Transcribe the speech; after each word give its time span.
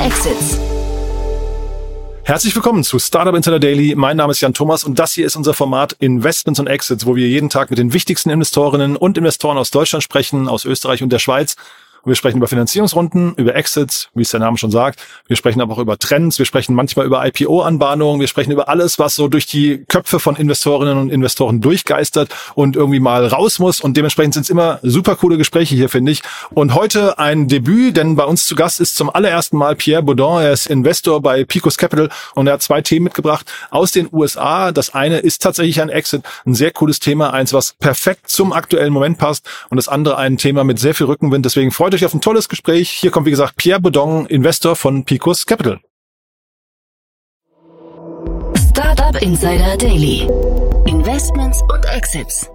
Exits. 0.00 0.58
Herzlich 2.24 2.54
willkommen 2.54 2.84
zu 2.84 2.98
Startup 2.98 3.34
Insider 3.34 3.60
Daily. 3.60 3.94
Mein 3.94 4.16
Name 4.16 4.30
ist 4.30 4.40
Jan 4.40 4.54
Thomas 4.54 4.82
und 4.82 4.98
das 4.98 5.12
hier 5.12 5.26
ist 5.26 5.36
unser 5.36 5.52
Format 5.52 5.94
Investments 5.98 6.58
und 6.58 6.68
Exits, 6.68 7.04
wo 7.04 7.16
wir 7.16 7.28
jeden 7.28 7.50
Tag 7.50 7.68
mit 7.68 7.78
den 7.78 7.92
wichtigsten 7.92 8.30
Investorinnen 8.30 8.96
und 8.96 9.18
Investoren 9.18 9.58
aus 9.58 9.70
Deutschland 9.70 10.02
sprechen, 10.02 10.48
aus 10.48 10.64
Österreich 10.64 11.02
und 11.02 11.10
der 11.10 11.18
Schweiz 11.18 11.56
wir 12.04 12.14
sprechen 12.14 12.38
über 12.38 12.48
Finanzierungsrunden, 12.48 13.34
über 13.34 13.54
Exits, 13.54 14.08
wie 14.14 14.22
es 14.22 14.30
der 14.30 14.40
Name 14.40 14.56
schon 14.56 14.70
sagt. 14.70 15.00
Wir 15.26 15.36
sprechen 15.36 15.60
aber 15.60 15.74
auch 15.74 15.78
über 15.78 15.98
Trends. 15.98 16.38
Wir 16.38 16.46
sprechen 16.46 16.74
manchmal 16.74 17.06
über 17.06 17.26
IPO-Anbahnungen. 17.26 18.20
Wir 18.20 18.28
sprechen 18.28 18.52
über 18.52 18.68
alles, 18.68 18.98
was 18.98 19.14
so 19.14 19.28
durch 19.28 19.46
die 19.46 19.84
Köpfe 19.88 20.18
von 20.18 20.36
Investorinnen 20.36 20.96
und 20.96 21.10
Investoren 21.10 21.60
durchgeistert 21.60 22.34
und 22.54 22.76
irgendwie 22.76 23.00
mal 23.00 23.26
raus 23.26 23.58
muss. 23.58 23.80
Und 23.80 23.96
dementsprechend 23.96 24.34
sind 24.34 24.44
es 24.44 24.50
immer 24.50 24.78
super 24.82 25.16
coole 25.16 25.36
Gespräche 25.36 25.74
hier, 25.74 25.88
finde 25.88 26.12
ich. 26.12 26.22
Und 26.50 26.74
heute 26.74 27.18
ein 27.18 27.48
Debüt, 27.48 27.96
denn 27.96 28.16
bei 28.16 28.24
uns 28.24 28.46
zu 28.46 28.54
Gast 28.54 28.80
ist 28.80 28.96
zum 28.96 29.10
allerersten 29.10 29.56
Mal 29.56 29.76
Pierre 29.76 30.02
Baudin. 30.02 30.44
Er 30.44 30.52
ist 30.52 30.66
Investor 30.66 31.20
bei 31.20 31.44
Picos 31.44 31.76
Capital 31.76 32.08
und 32.34 32.46
er 32.46 32.54
hat 32.54 32.62
zwei 32.62 32.80
Themen 32.80 33.04
mitgebracht 33.04 33.50
aus 33.70 33.92
den 33.92 34.08
USA. 34.12 34.72
Das 34.72 34.94
eine 34.94 35.18
ist 35.18 35.42
tatsächlich 35.42 35.80
ein 35.80 35.88
Exit, 35.88 36.22
ein 36.46 36.54
sehr 36.54 36.70
cooles 36.70 37.00
Thema, 37.00 37.32
eins, 37.32 37.52
was 37.52 37.74
perfekt 37.74 38.28
zum 38.28 38.52
aktuellen 38.52 38.92
Moment 38.92 39.18
passt. 39.18 39.46
Und 39.68 39.76
das 39.76 39.88
andere 39.88 40.16
ein 40.16 40.38
Thema 40.38 40.64
mit 40.64 40.78
sehr 40.78 40.94
viel 40.94 41.06
Rückenwind. 41.06 41.44
Deswegen 41.44 41.70
freut 41.70 41.89
euch 41.94 42.04
auf 42.04 42.14
ein 42.14 42.20
tolles 42.20 42.48
Gespräch. 42.48 42.90
Hier 42.90 43.10
kommt, 43.10 43.26
wie 43.26 43.30
gesagt, 43.30 43.56
Pierre 43.56 43.80
Bedong, 43.80 44.26
Investor 44.26 44.76
von 44.76 45.04
Picos 45.04 45.46
Capital. 45.46 45.80
Startup 48.70 49.20
Insider 49.22 49.76
Daily. 49.76 50.28
Investments 50.86 51.60
und 51.62 51.84
Exits. 51.86 52.50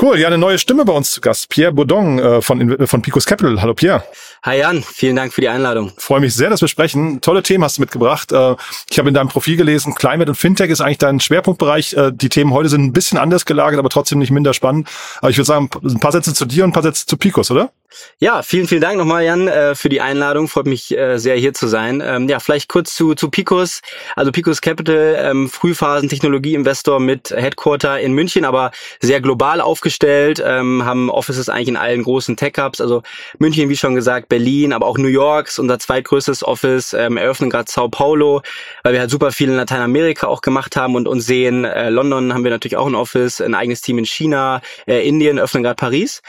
Cool, 0.00 0.18
ja, 0.18 0.28
eine 0.28 0.38
neue 0.38 0.58
Stimme 0.58 0.86
bei 0.86 0.94
uns 0.94 1.10
zu 1.10 1.20
Gast. 1.20 1.50
Pierre 1.50 1.72
Baudon 1.72 2.18
äh, 2.18 2.40
von, 2.40 2.86
von 2.86 3.02
Picos 3.02 3.26
Capital. 3.26 3.60
Hallo 3.60 3.74
Pierre. 3.74 4.02
Hi 4.42 4.58
Jan, 4.58 4.82
vielen 4.82 5.14
Dank 5.14 5.34
für 5.34 5.42
die 5.42 5.50
Einladung. 5.50 5.92
Freue 5.98 6.20
mich 6.20 6.34
sehr, 6.34 6.48
dass 6.48 6.62
wir 6.62 6.68
sprechen. 6.68 7.20
Tolle 7.20 7.42
Themen 7.42 7.62
hast 7.64 7.76
du 7.76 7.82
mitgebracht. 7.82 8.32
Äh, 8.32 8.56
ich 8.90 8.98
habe 8.98 9.08
in 9.08 9.14
deinem 9.14 9.28
Profil 9.28 9.58
gelesen, 9.58 9.94
Climate 9.94 10.30
und 10.30 10.36
Fintech 10.36 10.70
ist 10.70 10.80
eigentlich 10.80 10.96
dein 10.96 11.20
Schwerpunktbereich. 11.20 11.92
Äh, 11.92 12.12
die 12.14 12.30
Themen 12.30 12.54
heute 12.54 12.70
sind 12.70 12.82
ein 12.82 12.92
bisschen 12.94 13.18
anders 13.18 13.44
gelagert, 13.44 13.78
aber 13.78 13.90
trotzdem 13.90 14.20
nicht 14.20 14.30
minder 14.30 14.54
spannend. 14.54 14.88
Aber 15.18 15.28
ich 15.28 15.36
würde 15.36 15.46
sagen, 15.46 15.68
ein 15.84 16.00
paar 16.00 16.12
Sätze 16.12 16.32
zu 16.32 16.46
dir 16.46 16.64
und 16.64 16.70
ein 16.70 16.72
paar 16.72 16.82
Sätze 16.82 17.04
zu 17.04 17.18
Picos, 17.18 17.50
oder? 17.50 17.70
Ja, 18.18 18.42
vielen, 18.42 18.68
vielen 18.68 18.80
Dank 18.80 18.98
nochmal, 18.98 19.24
Jan, 19.24 19.48
äh, 19.48 19.74
für 19.74 19.88
die 19.88 20.00
Einladung. 20.00 20.46
Freut 20.46 20.66
mich 20.66 20.96
äh, 20.96 21.18
sehr, 21.18 21.36
hier 21.36 21.54
zu 21.54 21.66
sein. 21.66 22.00
Ähm, 22.04 22.28
ja, 22.28 22.38
vielleicht 22.38 22.68
kurz 22.68 22.94
zu, 22.94 23.14
zu 23.14 23.30
Picos. 23.30 23.80
Also 24.14 24.30
Picos 24.30 24.60
Capital, 24.60 25.16
ähm, 25.18 25.48
Frühphasen-Technologie-Investor 25.48 27.00
mit 27.00 27.30
Headquarter 27.30 27.98
in 27.98 28.12
München, 28.12 28.44
aber 28.44 28.70
sehr 29.00 29.20
global 29.20 29.60
aufgestellt, 29.60 30.42
ähm, 30.44 30.84
haben 30.84 31.10
Offices 31.10 31.48
eigentlich 31.48 31.68
in 31.68 31.76
allen 31.76 32.02
großen 32.02 32.36
Tech-Hubs. 32.36 32.80
Also 32.80 33.02
München, 33.38 33.68
wie 33.68 33.76
schon 33.76 33.94
gesagt, 33.94 34.28
Berlin, 34.28 34.72
aber 34.72 34.86
auch 34.86 34.98
New 34.98 35.08
York 35.08 35.48
ist 35.48 35.58
unser 35.58 35.78
zweitgrößtes 35.78 36.44
Office, 36.44 36.92
eröffnen 36.92 37.50
gerade 37.50 37.70
Sao 37.70 37.88
Paulo, 37.88 38.42
weil 38.82 38.92
wir 38.92 39.00
halt 39.00 39.10
super 39.10 39.32
viel 39.32 39.48
in 39.48 39.56
Lateinamerika 39.56 40.26
auch 40.26 40.42
gemacht 40.42 40.76
haben 40.76 40.94
und 40.94 41.08
uns 41.08 41.26
sehen. 41.26 41.64
Äh, 41.64 41.90
London 41.90 42.32
haben 42.32 42.44
wir 42.44 42.50
natürlich 42.50 42.76
auch 42.76 42.86
ein 42.86 42.94
Office, 42.94 43.40
ein 43.40 43.54
eigenes 43.54 43.80
Team 43.80 43.98
in 43.98 44.06
China, 44.06 44.60
Indien 44.86 45.38
öffnen 45.38 45.62
gerade 45.62 45.76
Paris. 45.76 46.22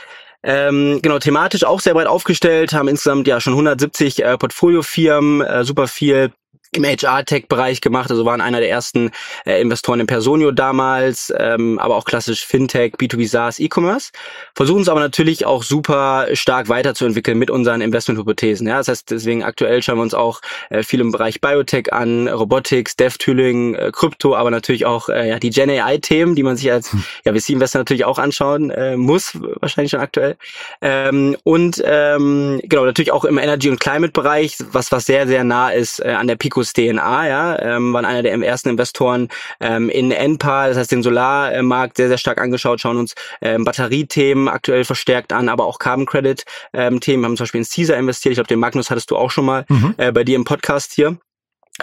Ähm, 0.43 0.99
genau, 1.01 1.19
thematisch 1.19 1.63
auch 1.63 1.79
sehr 1.79 1.93
breit 1.93 2.07
aufgestellt, 2.07 2.73
haben 2.73 2.87
insgesamt 2.87 3.27
ja 3.27 3.39
schon 3.39 3.53
170 3.53 4.23
äh, 4.23 4.37
Portfoliofirmen, 4.37 5.41
äh, 5.41 5.63
super 5.63 5.87
viel 5.87 6.31
im 6.73 6.85
HR-Tech-Bereich 6.85 7.81
gemacht, 7.81 8.09
also 8.11 8.25
waren 8.25 8.39
einer 8.39 8.61
der 8.61 8.69
ersten 8.69 9.11
äh, 9.45 9.59
Investoren 9.61 9.99
in 9.99 10.07
Personio 10.07 10.51
damals, 10.51 11.33
ähm, 11.37 11.77
aber 11.79 11.97
auch 11.97 12.05
klassisch 12.05 12.45
Fintech, 12.45 12.93
B2B 12.93 13.27
SaaS, 13.27 13.59
E-Commerce. 13.59 14.11
Versuchen 14.55 14.81
es 14.81 14.87
aber 14.87 15.01
natürlich 15.01 15.45
auch 15.45 15.63
super 15.63 16.27
stark 16.33 16.69
weiterzuentwickeln 16.69 17.37
mit 17.37 17.51
unseren 17.51 17.81
Investment-Hypothesen. 17.81 18.67
Ja? 18.67 18.77
Das 18.77 18.87
heißt, 18.87 19.11
deswegen 19.11 19.43
aktuell 19.43 19.83
schauen 19.83 19.97
wir 19.97 20.03
uns 20.03 20.13
auch 20.13 20.39
äh, 20.69 20.83
viel 20.83 21.01
im 21.01 21.11
Bereich 21.11 21.41
Biotech 21.41 21.91
an, 21.91 22.29
Robotics, 22.29 22.95
Dev-Tooling, 22.95 23.75
äh, 23.75 23.91
Krypto, 23.91 24.35
aber 24.35 24.49
natürlich 24.49 24.85
auch 24.85 25.09
äh, 25.09 25.27
ja, 25.27 25.39
die 25.39 25.49
Gen-AI-Themen, 25.49 26.35
die 26.35 26.43
man 26.43 26.55
sich 26.55 26.71
als 26.71 26.93
hm. 26.93 27.03
ja, 27.25 27.33
VC-Investor 27.33 27.79
natürlich 27.79 28.05
auch 28.05 28.17
anschauen 28.17 28.69
äh, 28.69 28.95
muss, 28.95 29.37
wahrscheinlich 29.59 29.91
schon 29.91 29.99
aktuell. 29.99 30.37
Ähm, 30.81 31.35
und 31.43 31.83
ähm, 31.85 32.61
genau, 32.63 32.85
natürlich 32.85 33.11
auch 33.11 33.25
im 33.25 33.37
Energy- 33.37 33.69
und 33.69 33.81
Climate-Bereich, 33.81 34.55
was, 34.71 34.89
was 34.93 35.05
sehr, 35.05 35.27
sehr 35.27 35.43
nah 35.43 35.69
ist 35.69 35.99
äh, 35.99 36.11
an 36.11 36.27
der 36.27 36.37
Pico 36.37 36.60
Focus 36.61 36.73
DNA, 36.73 37.27
ja, 37.27 37.59
ähm, 37.59 37.93
waren 37.93 38.05
einer 38.05 38.21
der 38.21 38.33
ersten 38.33 38.69
Investoren 38.69 39.29
ähm, 39.59 39.89
in 39.89 40.11
NPA, 40.11 40.67
das 40.67 40.77
heißt 40.77 40.91
den 40.91 41.03
Solarmarkt 41.03 41.97
sehr, 41.97 42.07
sehr 42.07 42.17
stark 42.17 42.39
angeschaut, 42.39 42.79
schauen 42.79 42.97
uns 42.97 43.15
ähm, 43.41 43.63
Batteriethemen 43.63 44.47
aktuell 44.47 44.83
verstärkt 44.83 45.33
an, 45.33 45.49
aber 45.49 45.65
auch 45.65 45.79
Carbon 45.79 46.05
Credit 46.05 46.43
ähm, 46.73 46.99
Themen, 46.99 47.25
haben 47.25 47.37
zum 47.37 47.45
Beispiel 47.45 47.61
in 47.61 47.67
Caesar 47.67 47.97
investiert. 47.97 48.33
Ich 48.33 48.37
glaube, 48.37 48.47
den 48.47 48.59
Magnus 48.59 48.89
hattest 48.91 49.11
du 49.11 49.17
auch 49.17 49.31
schon 49.31 49.45
mal 49.45 49.65
mhm. 49.69 49.95
äh, 49.97 50.11
bei 50.11 50.23
dir 50.23 50.35
im 50.35 50.43
Podcast 50.43 50.93
hier. 50.93 51.17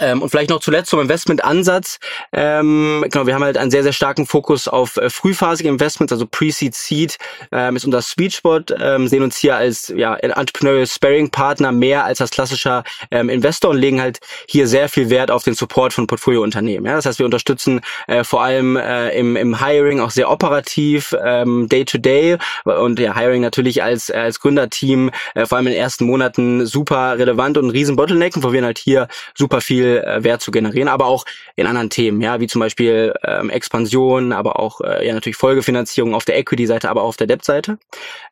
Ähm, 0.00 0.22
und 0.22 0.28
vielleicht 0.28 0.50
noch 0.50 0.60
zuletzt 0.60 0.90
zum 0.90 1.00
Investmentansatz. 1.00 1.98
Ähm, 2.32 3.04
genau, 3.10 3.26
wir 3.26 3.34
haben 3.34 3.42
halt 3.42 3.56
einen 3.56 3.70
sehr, 3.70 3.82
sehr 3.82 3.94
starken 3.94 4.26
Fokus 4.26 4.68
auf 4.68 4.96
äh, 4.98 5.08
frühphasige 5.08 5.68
Investments, 5.68 6.12
also 6.12 6.26
Pre-Seed 6.26 6.74
Seed 6.74 7.16
ähm, 7.52 7.74
ist 7.74 7.86
unser 7.86 8.02
Sweet 8.02 8.34
Spot, 8.34 8.60
ähm, 8.78 9.08
sehen 9.08 9.22
uns 9.22 9.38
hier 9.38 9.56
als 9.56 9.92
ja, 9.96 10.14
Entrepreneurial 10.14 10.86
Sparing 10.86 11.30
Partner 11.30 11.72
mehr 11.72 12.04
als 12.04 12.20
als 12.20 12.30
klassischer 12.30 12.84
ähm, 13.10 13.30
Investor 13.30 13.70
und 13.70 13.78
legen 13.78 14.00
halt 14.00 14.20
hier 14.46 14.68
sehr 14.68 14.88
viel 14.90 15.08
Wert 15.08 15.30
auf 15.30 15.44
den 15.44 15.54
Support 15.54 15.94
von 15.94 16.06
Portfoliounternehmen. 16.06 16.84
Ja? 16.84 16.96
Das 16.96 17.06
heißt, 17.06 17.18
wir 17.18 17.26
unterstützen 17.26 17.80
äh, 18.06 18.24
vor 18.24 18.42
allem 18.42 18.76
äh, 18.76 19.10
im, 19.18 19.36
im 19.36 19.64
Hiring 19.64 20.00
auch 20.00 20.10
sehr 20.10 20.30
operativ, 20.30 21.14
ähm, 21.24 21.68
Day 21.68 21.86
to 21.86 21.98
Day 21.98 22.36
und 22.64 22.98
ja, 22.98 23.16
Hiring 23.16 23.40
natürlich 23.40 23.82
als, 23.82 24.10
äh, 24.10 24.16
als 24.16 24.38
Gründerteam, 24.40 25.10
äh, 25.34 25.46
vor 25.46 25.56
allem 25.56 25.66
in 25.66 25.72
den 25.72 25.80
ersten 25.80 26.04
Monaten 26.04 26.66
super 26.66 27.18
relevant 27.18 27.56
und 27.56 27.66
ein 27.66 27.70
riesen 27.70 27.96
Bottleneck 27.96 28.36
und 28.36 28.42
probieren 28.42 28.66
halt 28.66 28.78
hier 28.78 29.08
super 29.34 29.62
viel 29.62 29.77
viel 29.78 29.98
äh, 29.98 30.24
Wert 30.24 30.42
zu 30.42 30.50
generieren, 30.50 30.88
aber 30.88 31.06
auch 31.06 31.24
in 31.56 31.66
anderen 31.66 31.90
Themen, 31.90 32.20
ja, 32.20 32.40
wie 32.40 32.46
zum 32.46 32.60
Beispiel 32.60 33.14
ähm, 33.24 33.50
Expansion, 33.50 34.32
aber 34.32 34.58
auch 34.58 34.80
äh, 34.80 35.06
ja 35.06 35.14
natürlich 35.14 35.36
Folgefinanzierung 35.36 36.14
auf 36.14 36.24
der 36.24 36.36
Equity-Seite, 36.38 36.90
aber 36.90 37.02
auch 37.02 37.08
auf 37.08 37.16
der 37.16 37.26
Debt-Seite. 37.26 37.78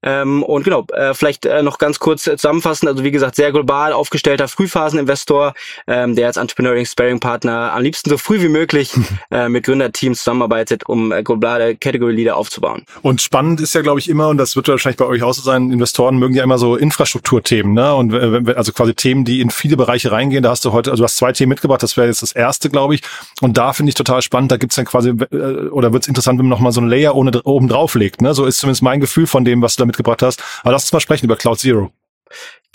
Ähm, 0.02 0.42
und 0.42 0.64
genau, 0.64 0.86
äh, 0.92 1.14
vielleicht 1.14 1.46
äh, 1.46 1.62
noch 1.62 1.78
ganz 1.78 1.98
kurz 1.98 2.26
äh, 2.26 2.36
zusammenfassen, 2.36 2.88
also 2.88 3.04
wie 3.04 3.10
gesagt, 3.10 3.36
sehr 3.36 3.52
global 3.52 3.92
aufgestellter 3.92 4.48
Frühphaseninvestor, 4.48 5.54
ähm, 5.86 6.16
der 6.16 6.26
als 6.26 6.36
Entrepreneuring 6.36 6.84
Sparing 6.84 7.20
Partner 7.20 7.72
am 7.72 7.82
liebsten 7.82 8.10
so 8.10 8.18
früh 8.18 8.40
wie 8.40 8.48
möglich 8.48 8.92
äh, 9.30 9.48
mit 9.48 9.64
Gründerteams 9.64 10.18
zusammenarbeitet, 10.18 10.84
um 10.86 11.12
äh, 11.12 11.22
globale 11.22 11.76
Category 11.76 12.12
Leader 12.12 12.36
aufzubauen. 12.36 12.84
Und 13.02 13.22
spannend 13.22 13.60
ist 13.60 13.74
ja, 13.74 13.82
glaube 13.82 14.00
ich, 14.00 14.08
immer, 14.08 14.28
und 14.28 14.38
das 14.38 14.56
wird 14.56 14.68
wahrscheinlich 14.68 14.98
bei 14.98 15.06
euch 15.06 15.22
auch 15.22 15.34
so 15.34 15.42
sein, 15.42 15.70
Investoren 15.70 16.18
mögen 16.18 16.34
ja 16.34 16.42
immer 16.42 16.58
so 16.58 16.76
Infrastrukturthemen, 16.76 17.72
ne? 17.72 17.94
Und 17.94 18.12
äh, 18.12 18.54
also 18.54 18.72
quasi 18.72 18.94
Themen, 18.94 19.24
die 19.24 19.40
in 19.40 19.50
viele 19.50 19.76
Bereiche 19.76 20.10
reingehen. 20.10 20.42
Da 20.42 20.50
hast 20.50 20.64
du 20.64 20.72
heute, 20.72 20.90
also 20.90 21.02
du 21.02 21.04
hast 21.04 21.16
zwei 21.16 21.32
Themen 21.36 21.50
mitgebracht. 21.50 21.82
Das 21.82 21.96
wäre 21.96 22.06
jetzt 22.06 22.22
das 22.22 22.32
erste, 22.32 22.70
glaube 22.70 22.94
ich. 22.94 23.02
Und 23.40 23.56
da 23.56 23.72
finde 23.72 23.90
ich 23.90 23.94
total 23.94 24.22
spannend. 24.22 24.52
Da 24.52 24.56
gibt's 24.56 24.76
dann 24.76 24.84
quasi, 24.84 25.10
äh, 25.10 25.68
oder 25.68 25.92
wird 25.92 26.04
es 26.04 26.08
interessant, 26.08 26.38
wenn 26.38 26.46
man 26.46 26.56
nochmal 26.56 26.72
so 26.72 26.80
ein 26.80 26.88
Layer 26.88 27.14
ohne, 27.14 27.42
oben 27.44 27.68
drauf 27.68 27.94
legt. 27.94 28.20
Ne? 28.22 28.34
So 28.34 28.44
ist 28.44 28.58
zumindest 28.58 28.82
mein 28.82 29.00
Gefühl 29.00 29.26
von 29.26 29.44
dem, 29.44 29.62
was 29.62 29.76
du 29.76 29.82
da 29.82 29.86
mitgebracht 29.86 30.22
hast. 30.22 30.42
Aber 30.62 30.72
lass 30.72 30.84
uns 30.84 30.92
mal 30.92 31.00
sprechen 31.00 31.26
über 31.26 31.36
Cloud 31.36 31.58
Zero. 31.58 31.92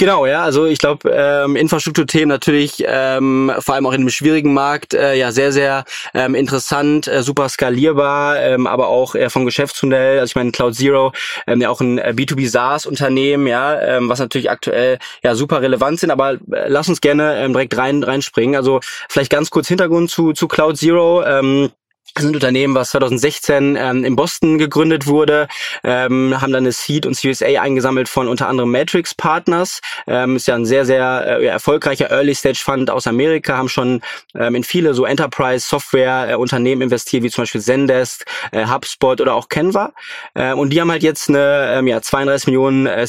Genau, 0.01 0.25
ja, 0.25 0.43
also 0.43 0.65
ich 0.65 0.79
glaube, 0.79 1.11
ähm, 1.13 1.55
Infrastrukturthemen 1.55 2.27
natürlich 2.27 2.83
ähm, 2.87 3.51
vor 3.59 3.75
allem 3.75 3.85
auch 3.85 3.91
in 3.91 4.01
einem 4.01 4.09
schwierigen 4.09 4.51
Markt 4.51 4.95
äh, 4.95 5.13
ja 5.13 5.31
sehr, 5.31 5.51
sehr 5.51 5.85
ähm, 6.15 6.33
interessant, 6.33 7.07
äh, 7.07 7.21
super 7.21 7.47
skalierbar, 7.49 8.39
ähm, 8.39 8.65
aber 8.65 8.87
auch 8.87 9.13
eher 9.13 9.29
vom 9.29 9.45
Geschäftsmodell. 9.45 10.17
Also 10.17 10.31
ich 10.31 10.35
meine, 10.35 10.51
Cloud 10.51 10.73
Zero, 10.73 11.13
ähm, 11.45 11.61
ja 11.61 11.69
auch 11.69 11.81
ein 11.81 11.99
äh, 11.99 12.13
B2B 12.15 12.49
SaaS-Unternehmen, 12.49 13.45
ja, 13.45 13.79
ähm, 13.79 14.09
was 14.09 14.17
natürlich 14.17 14.49
aktuell 14.49 14.97
ja 15.21 15.35
super 15.35 15.61
relevant 15.61 15.99
sind, 15.99 16.09
aber 16.09 16.31
äh, 16.31 16.37
lass 16.65 16.89
uns 16.89 16.99
gerne 16.99 17.37
ähm, 17.37 17.53
direkt 17.53 17.77
rein 17.77 18.01
reinspringen. 18.01 18.55
Also 18.55 18.79
vielleicht 19.07 19.29
ganz 19.29 19.51
kurz 19.51 19.67
Hintergrund 19.67 20.09
zu, 20.09 20.33
zu 20.33 20.47
Cloud 20.47 20.77
Zero. 20.77 21.23
Ähm, 21.23 21.69
das 22.13 22.23
sind 22.23 22.35
Unternehmen, 22.35 22.75
was 22.75 22.91
2016 22.91 23.75
ähm, 23.75 24.03
in 24.03 24.15
Boston 24.15 24.57
gegründet 24.57 25.07
wurde, 25.07 25.47
ähm, 25.83 26.39
haben 26.41 26.51
dann 26.51 26.63
eine 26.63 26.71
Seed 26.71 27.05
und 27.05 27.15
Series 27.15 27.41
eingesammelt 27.41 28.09
von 28.09 28.27
unter 28.27 28.47
anderem 28.47 28.71
Matrix 28.71 29.15
Partners. 29.15 29.79
Ähm, 30.07 30.35
ist 30.35 30.47
ja 30.47 30.55
ein 30.55 30.65
sehr, 30.65 30.85
sehr 30.85 31.39
äh, 31.39 31.45
erfolgreicher 31.45 32.09
Early 32.11 32.35
Stage 32.35 32.59
Fund 32.63 32.89
aus 32.89 33.07
Amerika, 33.07 33.57
haben 33.57 33.69
schon 33.69 34.01
ähm, 34.35 34.55
in 34.55 34.63
viele 34.63 34.93
so 34.93 35.05
Enterprise 35.05 35.67
Software 35.67 36.31
äh, 36.31 36.35
Unternehmen 36.35 36.81
investiert, 36.81 37.23
wie 37.23 37.29
zum 37.29 37.43
Beispiel 37.43 37.61
Zendesk, 37.61 38.25
äh, 38.51 38.65
HubSpot 38.65 39.21
oder 39.21 39.33
auch 39.33 39.47
Canva. 39.47 39.93
Ähm, 40.35 40.59
und 40.59 40.71
die 40.71 40.81
haben 40.81 40.91
halt 40.91 41.03
jetzt 41.03 41.29
eine 41.29 41.75
ähm, 41.77 41.87
ja, 41.87 42.01
32 42.01 42.47
Millionen 42.47 42.87
äh, 42.87 43.07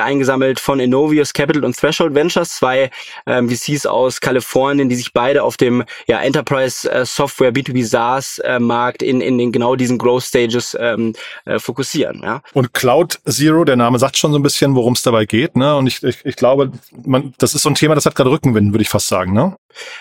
eingesammelt 0.00 0.60
von 0.60 0.80
Innovius 0.80 1.32
Capital 1.32 1.64
und 1.64 1.76
Threshold 1.76 2.14
Ventures, 2.14 2.56
zwei 2.56 2.90
ähm, 3.26 3.48
VCs 3.48 3.86
aus 3.86 4.20
Kalifornien, 4.20 4.88
die 4.88 4.96
sich 4.96 5.12
beide 5.12 5.42
auf 5.42 5.56
dem 5.56 5.84
ja, 6.06 6.20
Enterprise 6.20 6.90
äh, 6.90 7.04
Software 7.04 7.52
B2B 7.52 7.84
SaaS 7.84 8.39
Markt 8.58 9.02
in, 9.02 9.20
in 9.20 9.38
den 9.38 9.52
genau 9.52 9.76
diesen 9.76 9.98
Growth 9.98 10.24
Stages 10.24 10.76
ähm, 10.78 11.14
äh, 11.44 11.58
fokussieren. 11.58 12.20
Ja. 12.22 12.42
Und 12.52 12.74
Cloud 12.74 13.20
Zero, 13.28 13.64
der 13.64 13.76
Name 13.76 13.98
sagt 13.98 14.16
schon 14.16 14.32
so 14.32 14.38
ein 14.38 14.42
bisschen, 14.42 14.74
worum 14.74 14.94
es 14.94 15.02
dabei 15.02 15.24
geht. 15.24 15.56
Ne? 15.56 15.76
Und 15.76 15.86
ich, 15.86 16.02
ich, 16.02 16.24
ich 16.24 16.36
glaube, 16.36 16.72
man, 17.04 17.34
das 17.38 17.54
ist 17.54 17.62
so 17.62 17.68
ein 17.68 17.74
Thema, 17.74 17.94
das 17.94 18.06
hat 18.06 18.14
gerade 18.14 18.30
Rückenwind, 18.30 18.72
würde 18.72 18.82
ich 18.82 18.88
fast 18.88 19.08
sagen. 19.08 19.32
Ne? 19.32 19.56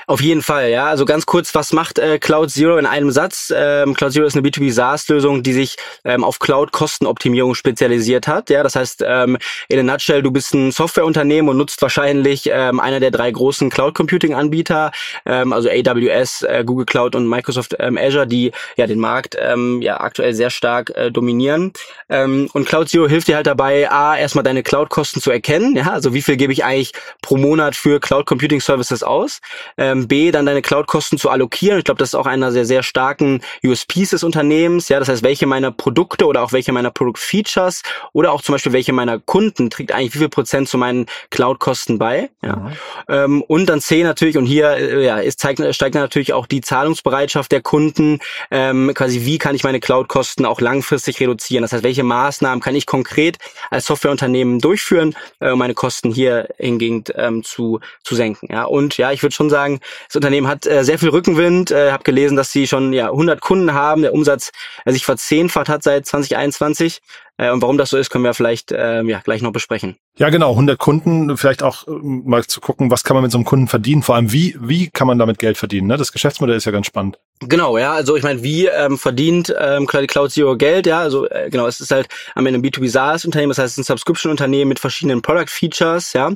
Auf 0.07 0.21
jeden 0.21 0.42
Fall, 0.42 0.69
ja. 0.69 0.88
Also 0.88 1.06
ganz 1.06 1.25
kurz, 1.25 1.54
was 1.56 1.74
macht 1.74 2.00
äh, 2.00 2.18
Cloud 2.19 2.50
Zero 2.50 2.77
in 2.77 2.86
einem 2.86 3.12
Satz? 3.12 3.54
Ähm, 3.56 3.94
Cloud 3.94 4.13
Zero 4.13 4.25
ist 4.25 4.36
eine 4.36 4.48
B2B 4.48 4.71
SaaS-Lösung, 4.71 5.44
die 5.44 5.54
sich 5.54 5.77
ähm, 6.04 6.24
auf 6.24 6.39
Cloud-Kostenoptimierung 6.39 7.56
spezialisiert 7.56 8.27
hat. 8.27 8.50
Ja, 8.50 8.63
das 8.63 8.75
heißt, 8.75 9.04
ähm, 9.06 9.38
in 9.68 9.80
a 9.80 9.83
nutshell, 9.83 10.24
du 10.24 10.31
bist 10.31 10.54
ein 10.54 10.71
Softwareunternehmen 10.71 11.50
und 11.50 11.57
nutzt 11.57 11.81
wahrscheinlich 11.81 12.50
ähm, 12.51 12.80
einer 12.80 13.00
der 13.00 13.12
drei 13.12 13.30
großen 13.31 13.69
Cloud-Computing-Anbieter, 13.69 14.92
ähm, 15.25 15.54
also 15.54 15.69
AWS, 15.69 16.44
äh, 16.44 16.63
Google 16.66 16.86
Cloud 16.86 17.16
und 17.16 17.27
Microsoft 17.27 17.75
ähm, 17.80 17.98
Azure, 17.98 18.27
die 18.27 18.51
ja 18.77 18.88
den 18.88 19.00
Markt 19.00 19.38
ähm, 19.39 19.81
ja 19.81 20.00
aktuell 20.00 20.33
sehr 20.33 20.50
stark 20.50 20.89
äh, 20.95 21.12
dominieren. 21.12 21.74
Ähm, 22.10 22.50
und 22.54 22.68
Cloud 22.68 22.89
Zero 22.89 23.07
hilft 23.07 23.27
dir 23.27 23.36
halt 23.36 23.48
dabei, 23.48 23.89
a 23.92 24.18
erstmal 24.18 24.44
deine 24.44 24.63
Cloud-Kosten 24.63 25.21
zu 25.21 25.31
erkennen. 25.31 25.75
Ja, 25.75 25.92
also 25.92 26.13
wie 26.13 26.21
viel 26.21 26.38
gebe 26.38 26.54
ich 26.54 26.63
eigentlich 26.63 26.94
pro 27.21 27.38
Monat 27.38 27.75
für 27.75 28.00
Cloud 28.00 28.25
Computing 28.25 28.62
Services 28.62 29.04
aus? 29.04 29.42
Ähm, 29.78 30.08
B, 30.08 30.32
dann 30.32 30.46
deine 30.46 30.62
Cloud-Kosten 30.62 31.18
zu 31.18 31.30
allokieren. 31.30 31.80
Ich 31.80 31.86
glaube, 31.86 32.00
das 32.00 32.10
ist 32.10 32.16
auch 32.16 32.26
einer 32.26 32.52
sehr, 32.52 32.66
sehr 32.66 32.84
starken 32.84 33.42
USPs 33.64 34.12
des 34.12 34.24
Unternehmens. 34.24 34.90
Ja, 34.90 35.00
das 35.00 35.10
heißt, 35.10 35.24
welche 35.24 35.46
meiner 35.46 35.72
Produkte 35.72 36.26
oder 36.26 36.44
auch 36.44 36.52
welche 36.52 36.72
meiner 36.72 36.92
Produktfeatures 36.92 37.84
oder 38.14 38.32
auch 38.32 38.42
zum 38.42 38.54
Beispiel 38.54 38.74
welche 38.74 38.94
meiner 38.94 39.20
Kunden 39.20 39.70
trägt 39.70 39.92
eigentlich 39.92 40.16
wie 40.16 40.20
viel 40.20 40.30
Prozent 40.30 40.70
zu 40.70 40.78
meinen 40.78 41.06
Cloud-Kosten 41.30 41.98
bei. 41.98 42.30
Ja. 42.42 42.56
Mhm. 42.56 42.72
Ähm, 43.08 43.42
und 43.44 43.68
dann 43.68 43.82
C 43.82 44.04
natürlich, 44.04 44.38
und 44.38 44.46
hier 44.46 44.72
äh, 44.72 45.06
ja, 45.06 45.18
ist, 45.18 45.40
zeigt, 45.40 45.62
steigt 45.74 45.96
natürlich 45.96 46.34
auch 46.34 46.48
die 46.48 46.62
Zahlungsbereitschaft 46.62 47.52
der 47.52 47.62
Kunden. 47.62 48.20
Ähm, 48.52 48.92
quasi, 48.94 49.26
wie 49.26 49.38
kann 49.38 49.56
ich 49.56 49.64
meine 49.64 49.80
Cloud-Kosten 49.80 50.46
auch 50.46 50.62
langfristig 50.62 51.20
reduzieren? 51.20 51.62
Das 51.62 51.74
heißt, 51.74 51.84
welche 51.84 52.04
Maßnahmen 52.04 52.62
kann 52.62 52.76
ich 52.76 52.86
konkret 52.86 53.38
als 53.70 53.86
Softwareunternehmen 53.86 54.60
durchführen, 54.60 55.16
äh, 55.40 55.52
um 55.52 55.60
meine 55.60 55.74
Kosten 55.74 56.12
hier 56.12 56.50
hingegen 56.58 57.04
ähm, 57.16 57.44
zu, 57.44 57.80
zu 58.04 58.16
senken. 58.16 58.48
Ja. 58.52 58.64
Und 58.64 58.98
ja, 58.98 59.12
ich 59.12 59.24
würde 59.24 59.36
schon 59.36 59.49
sagen, 59.50 59.80
das 60.07 60.16
Unternehmen 60.16 60.48
hat 60.48 60.66
äh, 60.66 60.84
sehr 60.84 61.00
viel 61.00 61.10
Rückenwind. 61.10 61.72
Äh, 61.72 61.92
habe 61.92 62.04
gelesen, 62.04 62.36
dass 62.36 62.51
sie 62.51 62.68
schon 62.68 62.94
ja 62.94 63.07
100 63.07 63.42
Kunden 63.42 63.74
haben, 63.74 64.01
der 64.01 64.13
Umsatz 64.13 64.51
äh, 64.86 64.92
sich 64.92 65.06
verzehnfacht 65.06 65.69
hat 65.69 65.84
seit 65.84 66.06
2021. 66.06 67.01
Äh, 67.40 67.51
und 67.51 67.62
warum 67.62 67.78
das 67.78 67.90
so 67.90 67.98
ist, 67.98 68.10
können 68.10 68.25
wir 68.25 68.34
vielleicht 68.34 68.72
äh, 68.72 69.01
ja 69.04 69.22
gleich 69.24 69.42
noch 69.42 69.54
besprechen. 69.54 69.96
Ja, 70.18 70.30
genau, 70.30 70.51
100 70.51 70.78
Kunden, 70.78 71.38
vielleicht 71.38 71.63
auch 71.63 71.88
äh, 71.88 71.92
mal 71.92 72.46
zu 72.46 72.60
gucken, 72.60 72.92
was 72.92 73.06
kann 73.06 73.16
man 73.16 73.24
mit 73.24 73.31
so 73.31 73.38
einem 73.38 73.46
Kunden 73.46 73.68
verdienen, 73.68 74.04
vor 74.04 74.16
allem 74.16 74.34
wie 74.34 74.57
wie 74.60 74.90
kann 74.90 75.07
man 75.07 75.18
damit 75.18 75.40
Geld 75.40 75.57
verdienen, 75.57 75.88
ne? 75.88 75.95
Das 75.95 76.12
Geschäftsmodell 76.12 76.57
ist 76.57 76.66
ja 76.66 76.74
ganz 76.74 76.88
spannend. 76.88 77.18
Genau, 77.40 77.78
ja, 77.78 77.94
also 77.94 78.18
ich 78.18 78.24
meine, 78.24 78.44
wie 78.44 78.66
ähm, 78.66 78.98
verdient 78.98 79.56
ähm, 79.57 79.88
Cloud 79.88 80.31
Zero 80.31 80.57
Geld, 80.57 80.86
ja, 80.86 81.00
also 81.00 81.30
äh, 81.30 81.50
genau, 81.50 81.68
es 81.68 81.80
ist 81.80 81.92
halt 81.92 82.07
am 82.36 82.45
Ende 82.45 82.60
ein 82.60 82.63
B2B 82.63 82.90
SaaS 82.90 83.24
Unternehmen, 83.24 83.52
das 83.52 83.60
heißt, 83.60 83.78
ein 83.78 83.84
Subscription 83.84 84.31
Unternehmen 84.31 84.68
mit 84.68 84.80
verschiedenen 84.80 85.22
Product 85.22 85.48
Features, 85.48 86.12
ja. 86.12 86.34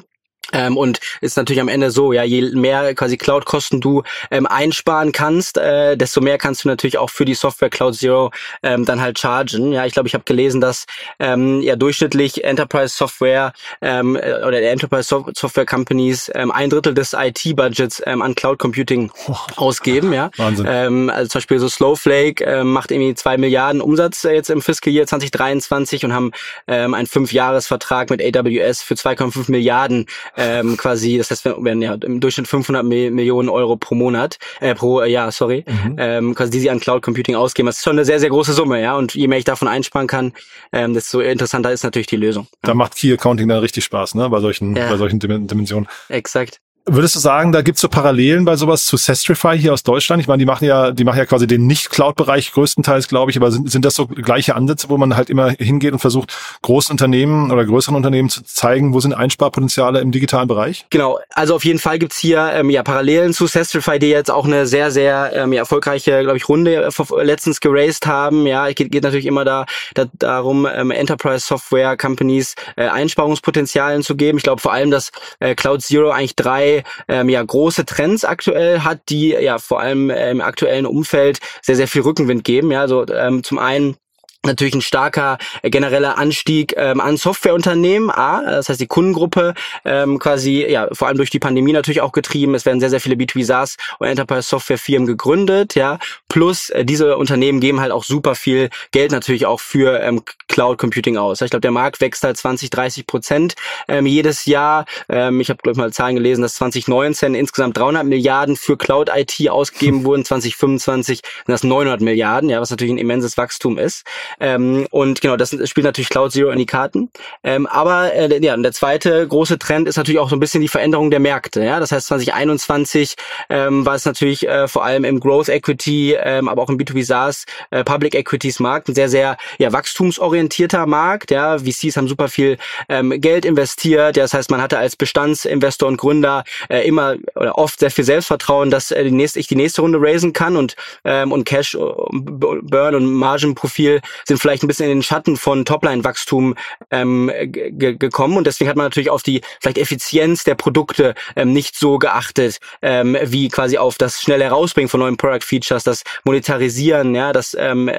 Ähm, 0.51 0.77
und 0.77 0.99
ist 1.21 1.37
natürlich 1.37 1.61
am 1.61 1.69
Ende 1.69 1.89
so, 1.89 2.11
ja, 2.11 2.23
je 2.23 2.51
mehr 2.53 2.93
quasi 2.95 3.17
Cloud-Kosten 3.17 3.79
du 3.79 4.03
ähm, 4.29 4.45
einsparen 4.45 5.11
kannst, 5.11 5.57
äh, 5.57 5.95
desto 5.95 6.21
mehr 6.21 6.37
kannst 6.37 6.63
du 6.63 6.67
natürlich 6.67 6.97
auch 6.97 7.09
für 7.09 7.25
die 7.25 7.33
Software 7.33 7.69
Cloud 7.69 7.95
Zero 7.95 8.31
ähm, 8.61 8.85
dann 8.85 9.01
halt 9.01 9.19
chargen. 9.19 9.71
Ja, 9.71 9.85
ich 9.85 9.93
glaube, 9.93 10.07
ich 10.07 10.13
habe 10.13 10.25
gelesen, 10.25 10.59
dass 10.59 10.85
ähm, 11.19 11.61
ja 11.61 11.75
durchschnittlich 11.75 12.43
Enterprise 12.43 12.95
Software 12.95 13.53
ähm, 13.81 14.15
äh, 14.15 14.43
oder 14.45 14.61
Enterprise 14.61 15.07
Software 15.33 15.65
Companies 15.65 16.29
ähm, 16.35 16.51
ein 16.51 16.69
Drittel 16.69 16.93
des 16.93 17.13
IT-Budgets 17.13 18.01
ähm, 18.05 18.21
an 18.21 18.35
Cloud 18.35 18.59
Computing 18.59 19.11
ausgeben. 19.55 20.13
Ja, 20.13 20.29
Wahnsinn. 20.37 20.67
Ähm, 20.69 21.09
also 21.09 21.29
zum 21.29 21.39
Beispiel 21.39 21.59
so 21.59 21.69
Snowflake 21.69 22.43
ähm, 22.43 22.73
macht 22.73 22.91
irgendwie 22.91 23.15
zwei 23.15 23.37
Milliarden 23.37 23.81
Umsatz 23.81 24.23
äh, 24.25 24.33
jetzt 24.33 24.49
im 24.49 24.61
Fiscal 24.61 24.93
Year 24.93 25.07
2023 25.07 26.05
und 26.05 26.13
haben 26.13 26.31
ähm, 26.67 26.93
einen 26.93 27.07
Fünfjahresvertrag 27.07 28.09
mit 28.09 28.21
AWS 28.21 28.83
für 28.83 28.95
2,5 28.95 29.49
Milliarden 29.49 30.05
ähm, 30.37 30.77
quasi, 30.77 31.17
das 31.17 31.31
heißt, 31.31 31.45
wir 31.45 31.63
werden 31.63 31.81
ja 31.81 31.93
im 31.93 32.19
Durchschnitt 32.19 32.47
500 32.47 32.83
Millionen 32.83 33.49
Euro 33.49 33.75
pro 33.75 33.95
Monat, 33.95 34.37
äh, 34.59 34.75
pro 34.75 35.01
äh, 35.01 35.09
Jahr, 35.09 35.31
sorry, 35.31 35.65
mhm. 35.67 35.95
ähm, 35.97 36.35
quasi 36.35 36.51
die 36.51 36.59
sie 36.59 36.69
an 36.69 36.79
Cloud 36.79 37.01
Computing 37.01 37.35
ausgeben. 37.35 37.67
Das 37.67 37.77
ist 37.77 37.83
schon 37.83 37.93
eine 37.93 38.05
sehr, 38.05 38.19
sehr 38.19 38.29
große 38.29 38.53
Summe, 38.53 38.81
ja. 38.81 38.95
Und 38.95 39.15
je 39.15 39.27
mehr 39.27 39.37
ich 39.37 39.45
davon 39.45 39.67
einsparen 39.67 40.07
kann, 40.07 40.33
ähm, 40.71 40.93
desto 40.93 41.19
interessanter 41.19 41.71
ist 41.71 41.83
natürlich 41.83 42.07
die 42.07 42.17
Lösung. 42.17 42.47
Da 42.61 42.73
macht 42.73 42.95
Key 42.95 43.11
Accounting 43.13 43.47
dann 43.47 43.59
richtig 43.59 43.83
Spaß, 43.83 44.15
ne? 44.15 44.29
Bei 44.29 44.39
solchen, 44.39 44.75
ja. 44.75 44.89
bei 44.89 44.97
solchen 44.97 45.19
Dimensionen. 45.19 45.87
Exakt. 46.09 46.59
Würdest 46.85 47.15
du 47.15 47.19
sagen, 47.19 47.53
da 47.53 47.61
gibt's 47.61 47.79
so 47.79 47.87
Parallelen 47.87 48.43
bei 48.43 48.57
sowas 48.57 48.85
zu 48.85 48.97
Sestrify 48.97 49.57
hier 49.57 49.71
aus 49.71 49.83
Deutschland? 49.83 50.21
Ich 50.21 50.27
meine, 50.27 50.39
die 50.39 50.45
machen 50.45 50.65
ja, 50.65 50.91
die 50.91 51.05
machen 51.05 51.17
ja 51.17 51.25
quasi 51.25 51.47
den 51.47 51.65
Nicht-Cloud-Bereich 51.65 52.51
größtenteils, 52.51 53.07
glaube 53.07 53.31
ich, 53.31 53.37
aber 53.37 53.51
sind, 53.51 53.71
sind 53.71 53.85
das 53.85 53.95
so 53.95 54.05
gleiche 54.05 54.53
Ansätze, 54.55 54.89
wo 54.89 54.97
man 54.97 55.15
halt 55.15 55.29
immer 55.29 55.51
hingeht 55.51 55.93
und 55.93 55.99
versucht, 55.99 56.35
großen 56.61 56.91
Unternehmen 56.91 57.51
oder 57.51 57.63
größeren 57.63 57.95
Unternehmen 57.95 58.27
zu 58.29 58.43
zeigen, 58.43 58.93
wo 58.93 58.99
sind 58.99 59.13
Einsparpotenziale 59.13 60.01
im 60.01 60.11
digitalen 60.11 60.49
Bereich? 60.49 60.85
Genau, 60.89 61.19
also 61.29 61.55
auf 61.55 61.63
jeden 61.63 61.79
Fall 61.79 61.99
gibt's 61.99 62.17
hier 62.17 62.51
ähm, 62.53 62.69
ja 62.69 62.83
Parallelen 62.83 63.33
zu 63.33 63.47
Sestrify, 63.47 63.97
die 63.97 64.09
jetzt 64.09 64.29
auch 64.29 64.45
eine 64.45 64.67
sehr, 64.67 64.91
sehr 64.91 65.31
ähm, 65.33 65.53
ja, 65.53 65.59
erfolgreiche, 65.59 66.21
glaube 66.23 66.35
ich, 66.35 66.49
Runde 66.49 66.83
äh, 66.83 67.23
letztens 67.23 67.61
geraced 67.61 68.07
haben. 68.07 68.45
Ja, 68.45 68.67
es 68.67 68.75
geht, 68.75 68.91
geht 68.91 69.03
natürlich 69.03 69.25
immer 69.25 69.45
da, 69.45 69.65
da 69.93 70.07
darum, 70.19 70.67
ähm, 70.69 70.91
Enterprise 70.91 71.45
Software 71.45 71.95
Companies 71.95 72.55
äh, 72.75 72.89
Einsparungspotenzialen 72.89 74.03
zu 74.03 74.17
geben. 74.17 74.37
Ich 74.37 74.43
glaube 74.43 74.61
vor 74.61 74.73
allem, 74.73 74.91
dass 74.91 75.11
äh, 75.39 75.55
Cloud 75.55 75.81
Zero 75.81 76.09
eigentlich 76.11 76.35
drei 76.35 76.72
ähm, 77.07 77.29
ja 77.29 77.43
große 77.43 77.85
Trends 77.85 78.25
aktuell 78.25 78.79
hat, 78.79 79.01
die 79.09 79.29
ja 79.29 79.59
vor 79.59 79.79
allem 79.79 80.09
äh, 80.09 80.31
im 80.31 80.41
aktuellen 80.41 80.85
Umfeld 80.85 81.39
sehr, 81.61 81.75
sehr 81.75 81.87
viel 81.87 82.01
Rückenwind 82.01 82.43
geben. 82.43 82.71
Ja, 82.71 82.81
also 82.81 83.05
ähm, 83.07 83.43
zum 83.43 83.59
einen 83.59 83.95
natürlich 84.45 84.75
ein 84.75 84.81
starker 84.81 85.37
äh, 85.61 85.69
genereller 85.69 86.17
Anstieg 86.17 86.73
ähm, 86.77 86.99
an 86.99 87.17
Softwareunternehmen, 87.17 88.09
A, 88.09 88.41
das 88.43 88.69
heißt 88.69 88.79
die 88.79 88.87
Kundengruppe 88.87 89.53
ähm, 89.85 90.19
quasi, 90.19 90.65
ja, 90.67 90.87
vor 90.91 91.07
allem 91.07 91.17
durch 91.17 91.29
die 91.29 91.39
Pandemie 91.39 91.73
natürlich 91.73 92.01
auch 92.01 92.11
getrieben. 92.11 92.55
Es 92.55 92.65
werden 92.65 92.79
sehr, 92.79 92.89
sehr 92.89 93.01
viele 93.01 93.15
B2B 93.15 93.45
SaaS 93.45 93.77
und 93.99 94.07
Enterprise 94.07 94.47
Software 94.47 94.77
Firmen 94.77 95.07
gegründet, 95.07 95.75
ja. 95.75 95.99
Plus 96.29 96.69
äh, 96.69 96.85
diese 96.85 97.17
Unternehmen 97.17 97.59
geben 97.59 97.79
halt 97.79 97.91
auch 97.91 98.03
super 98.03 98.35
viel 98.35 98.69
Geld 98.91 99.11
natürlich 99.11 99.45
auch 99.45 99.59
für 99.59 100.01
ähm, 100.01 100.23
Cloud 100.47 100.77
Computing 100.77 101.17
aus. 101.17 101.41
Ich 101.41 101.49
glaube, 101.49 101.61
der 101.61 101.71
Markt 101.71 102.01
wächst 102.01 102.23
halt 102.23 102.37
20, 102.37 102.69
30 102.69 103.07
Prozent 103.07 103.55
ähm, 103.87 104.05
jedes 104.05 104.45
Jahr. 104.45 104.85
Ähm, 105.09 105.39
ich 105.41 105.49
habe 105.49 105.57
glaube 105.61 105.73
ich 105.73 105.77
mal 105.77 105.93
Zahlen 105.93 106.15
gelesen, 106.15 106.41
dass 106.41 106.55
2019 106.55 107.35
insgesamt 107.35 107.77
300 107.77 108.05
Milliarden 108.05 108.55
für 108.55 108.77
Cloud 108.77 109.09
IT 109.15 109.49
ausgegeben 109.49 110.03
wurden, 110.05 110.25
2025 110.25 111.17
sind 111.17 111.23
das 111.47 111.63
900 111.63 112.01
Milliarden, 112.01 112.49
ja, 112.49 112.59
was 112.61 112.69
natürlich 112.69 112.93
ein 112.93 112.97
immenses 112.97 113.37
Wachstum 113.37 113.77
ist. 113.77 114.05
Ähm, 114.39 114.87
und 114.91 115.21
genau, 115.21 115.37
das 115.37 115.51
spielt 115.69 115.85
natürlich 115.85 116.09
Cloud 116.09 116.31
Zero 116.31 116.51
in 116.51 116.59
die 116.59 116.65
Karten. 116.65 117.09
Ähm, 117.43 117.65
aber 117.67 118.13
äh, 118.13 118.39
ja, 118.43 118.53
und 118.53 118.63
der 118.63 118.71
zweite 118.71 119.27
große 119.27 119.59
Trend 119.59 119.87
ist 119.87 119.97
natürlich 119.97 120.19
auch 120.19 120.29
so 120.29 120.35
ein 120.35 120.39
bisschen 120.39 120.61
die 120.61 120.67
Veränderung 120.67 121.11
der 121.11 121.19
Märkte. 121.19 121.63
Ja, 121.63 121.79
das 121.79 121.91
heißt 121.91 122.07
2021 122.07 123.15
ähm, 123.49 123.85
war 123.85 123.95
es 123.95 124.05
natürlich 124.05 124.47
äh, 124.47 124.67
vor 124.67 124.83
allem 124.83 125.03
im 125.03 125.19
Growth 125.19 125.49
Equity, 125.49 126.15
ähm, 126.19 126.49
aber 126.49 126.61
auch 126.61 126.69
im 126.69 126.77
B2B 126.77 127.03
SaaS 127.03 127.45
äh, 127.71 127.83
Public 127.83 128.15
Equities 128.15 128.59
Markt 128.59 128.89
ein 128.89 128.95
sehr 128.95 129.09
sehr 129.09 129.37
ja 129.59 129.71
wachstumsorientierter 129.71 130.85
Markt. 130.85 131.31
Ja, 131.31 131.59
VCs 131.59 131.97
haben 131.97 132.07
super 132.07 132.29
viel 132.29 132.57
ähm, 132.89 133.21
Geld 133.21 133.45
investiert. 133.45 134.17
Ja, 134.17 134.23
das 134.23 134.33
heißt, 134.33 134.51
man 134.51 134.61
hatte 134.61 134.77
als 134.77 134.95
Bestandsinvestor 134.95 135.87
und 135.87 135.97
Gründer 135.97 136.43
äh, 136.69 136.87
immer 136.87 137.15
oder 137.35 137.57
oft 137.57 137.79
sehr 137.79 137.91
viel 137.91 138.03
Selbstvertrauen, 138.03 138.71
dass 138.71 138.91
äh, 138.91 139.03
die 139.03 139.11
nächste, 139.11 139.39
ich 139.39 139.47
die 139.47 139.55
nächste 139.55 139.81
Runde 139.81 139.99
raisen 140.01 140.33
kann 140.33 140.55
und 140.55 140.75
ähm, 141.03 141.31
und 141.31 141.45
Cash 141.45 141.75
äh, 141.75 141.79
Burn 142.11 142.95
und 142.95 143.11
Margenprofil 143.11 144.01
sind 144.27 144.39
vielleicht 144.39 144.63
ein 144.63 144.67
bisschen 144.67 144.89
in 144.89 144.97
den 144.97 145.03
Schatten 145.03 145.37
von 145.37 145.65
Topline-Wachstum 145.65 146.55
ähm, 146.91 147.31
gekommen 147.41 148.37
und 148.37 148.47
deswegen 148.47 148.69
hat 148.69 148.77
man 148.77 148.85
natürlich 148.85 149.09
auf 149.09 149.23
die 149.23 149.41
vielleicht 149.61 149.77
Effizienz 149.77 150.43
der 150.43 150.55
Produkte 150.55 151.15
ähm, 151.35 151.53
nicht 151.53 151.75
so 151.75 151.97
geachtet, 151.97 152.59
ähm, 152.81 153.17
wie 153.23 153.49
quasi 153.49 153.77
auf 153.77 153.97
das 153.97 154.21
schnelle 154.21 154.45
Herausbringen 154.45 154.89
von 154.89 154.99
neuen 154.99 155.17
Product 155.17 155.45
Features, 155.45 155.83
das 155.83 156.03
Monetarisieren, 156.23 157.15
ja, 157.15 157.33
das 157.33 157.55
ähm, 157.59 157.87
äh, 157.87 157.93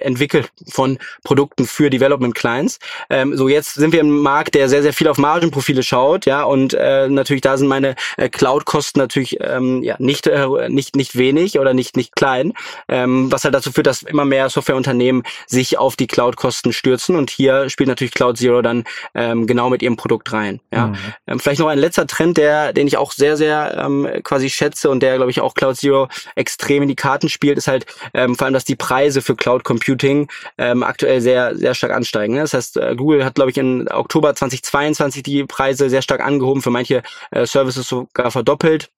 Entwickeln 0.00 0.46
von 0.70 0.98
Produkten 1.24 1.66
für 1.66 1.90
Development 1.90 2.34
Clients. 2.34 2.78
Ähm, 3.10 3.36
so 3.36 3.48
jetzt 3.48 3.74
sind 3.74 3.92
wir 3.92 4.00
im 4.00 4.20
Markt, 4.20 4.54
der 4.54 4.68
sehr 4.68 4.82
sehr 4.82 4.92
viel 4.92 5.08
auf 5.08 5.18
Margenprofile 5.18 5.82
schaut, 5.82 6.26
ja, 6.26 6.42
und 6.42 6.74
äh, 6.74 7.08
natürlich 7.08 7.42
da 7.42 7.56
sind 7.56 7.68
meine 7.68 7.94
äh, 8.16 8.28
Cloud-Kosten 8.28 8.98
natürlich 8.98 9.38
ähm, 9.40 9.82
ja 9.82 9.96
nicht 9.98 10.26
äh, 10.26 10.68
nicht 10.68 10.96
nicht 10.96 11.16
wenig 11.16 11.58
oder 11.58 11.74
nicht 11.74 11.96
nicht 11.96 12.14
klein, 12.14 12.52
ähm, 12.88 13.30
was 13.30 13.44
halt 13.44 13.54
dazu 13.54 13.72
führt, 13.72 13.86
dass 13.86 14.02
immer 14.02 14.24
mehr 14.24 14.48
Softwareunternehmen 14.48 15.22
sich 15.46 15.61
sich 15.62 15.78
auf 15.78 15.96
die 15.96 16.06
Cloud-Kosten 16.06 16.72
stürzen. 16.72 17.16
Und 17.16 17.30
hier 17.30 17.70
spielt 17.70 17.88
natürlich 17.88 18.12
Cloud 18.12 18.36
Zero 18.36 18.62
dann 18.62 18.84
ähm, 19.14 19.46
genau 19.46 19.70
mit 19.70 19.82
ihrem 19.82 19.96
Produkt 19.96 20.32
rein. 20.32 20.60
Ja. 20.72 20.88
Mhm. 20.88 20.96
Ähm, 21.26 21.40
vielleicht 21.40 21.60
noch 21.60 21.68
ein 21.68 21.78
letzter 21.78 22.06
Trend, 22.06 22.36
der, 22.36 22.72
den 22.72 22.86
ich 22.86 22.96
auch 22.96 23.12
sehr, 23.12 23.36
sehr 23.36 23.76
ähm, 23.78 24.08
quasi 24.22 24.50
schätze 24.50 24.90
und 24.90 25.00
der, 25.00 25.16
glaube 25.16 25.30
ich, 25.30 25.40
auch 25.40 25.54
Cloud 25.54 25.76
Zero 25.76 26.08
extrem 26.34 26.82
in 26.82 26.88
die 26.88 26.96
Karten 26.96 27.28
spielt, 27.28 27.58
ist 27.58 27.68
halt 27.68 27.86
ähm, 28.14 28.34
vor 28.34 28.46
allem, 28.46 28.54
dass 28.54 28.64
die 28.64 28.76
Preise 28.76 29.22
für 29.22 29.36
Cloud 29.36 29.64
Computing 29.64 30.28
ähm, 30.58 30.82
aktuell 30.82 31.20
sehr, 31.20 31.56
sehr 31.56 31.74
stark 31.74 31.92
ansteigen. 31.92 32.34
Ne? 32.34 32.40
Das 32.40 32.54
heißt, 32.54 32.76
äh, 32.76 32.94
Google 32.96 33.24
hat, 33.24 33.34
glaube 33.34 33.50
ich, 33.50 33.58
in 33.58 33.88
Oktober 33.88 34.34
2022 34.34 35.22
die 35.22 35.44
Preise 35.44 35.88
sehr 35.88 36.02
stark 36.02 36.20
angehoben, 36.20 36.62
für 36.62 36.70
manche 36.70 37.02
äh, 37.30 37.46
Services 37.46 37.86
sogar 37.86 38.30
verdoppelt. 38.30 38.90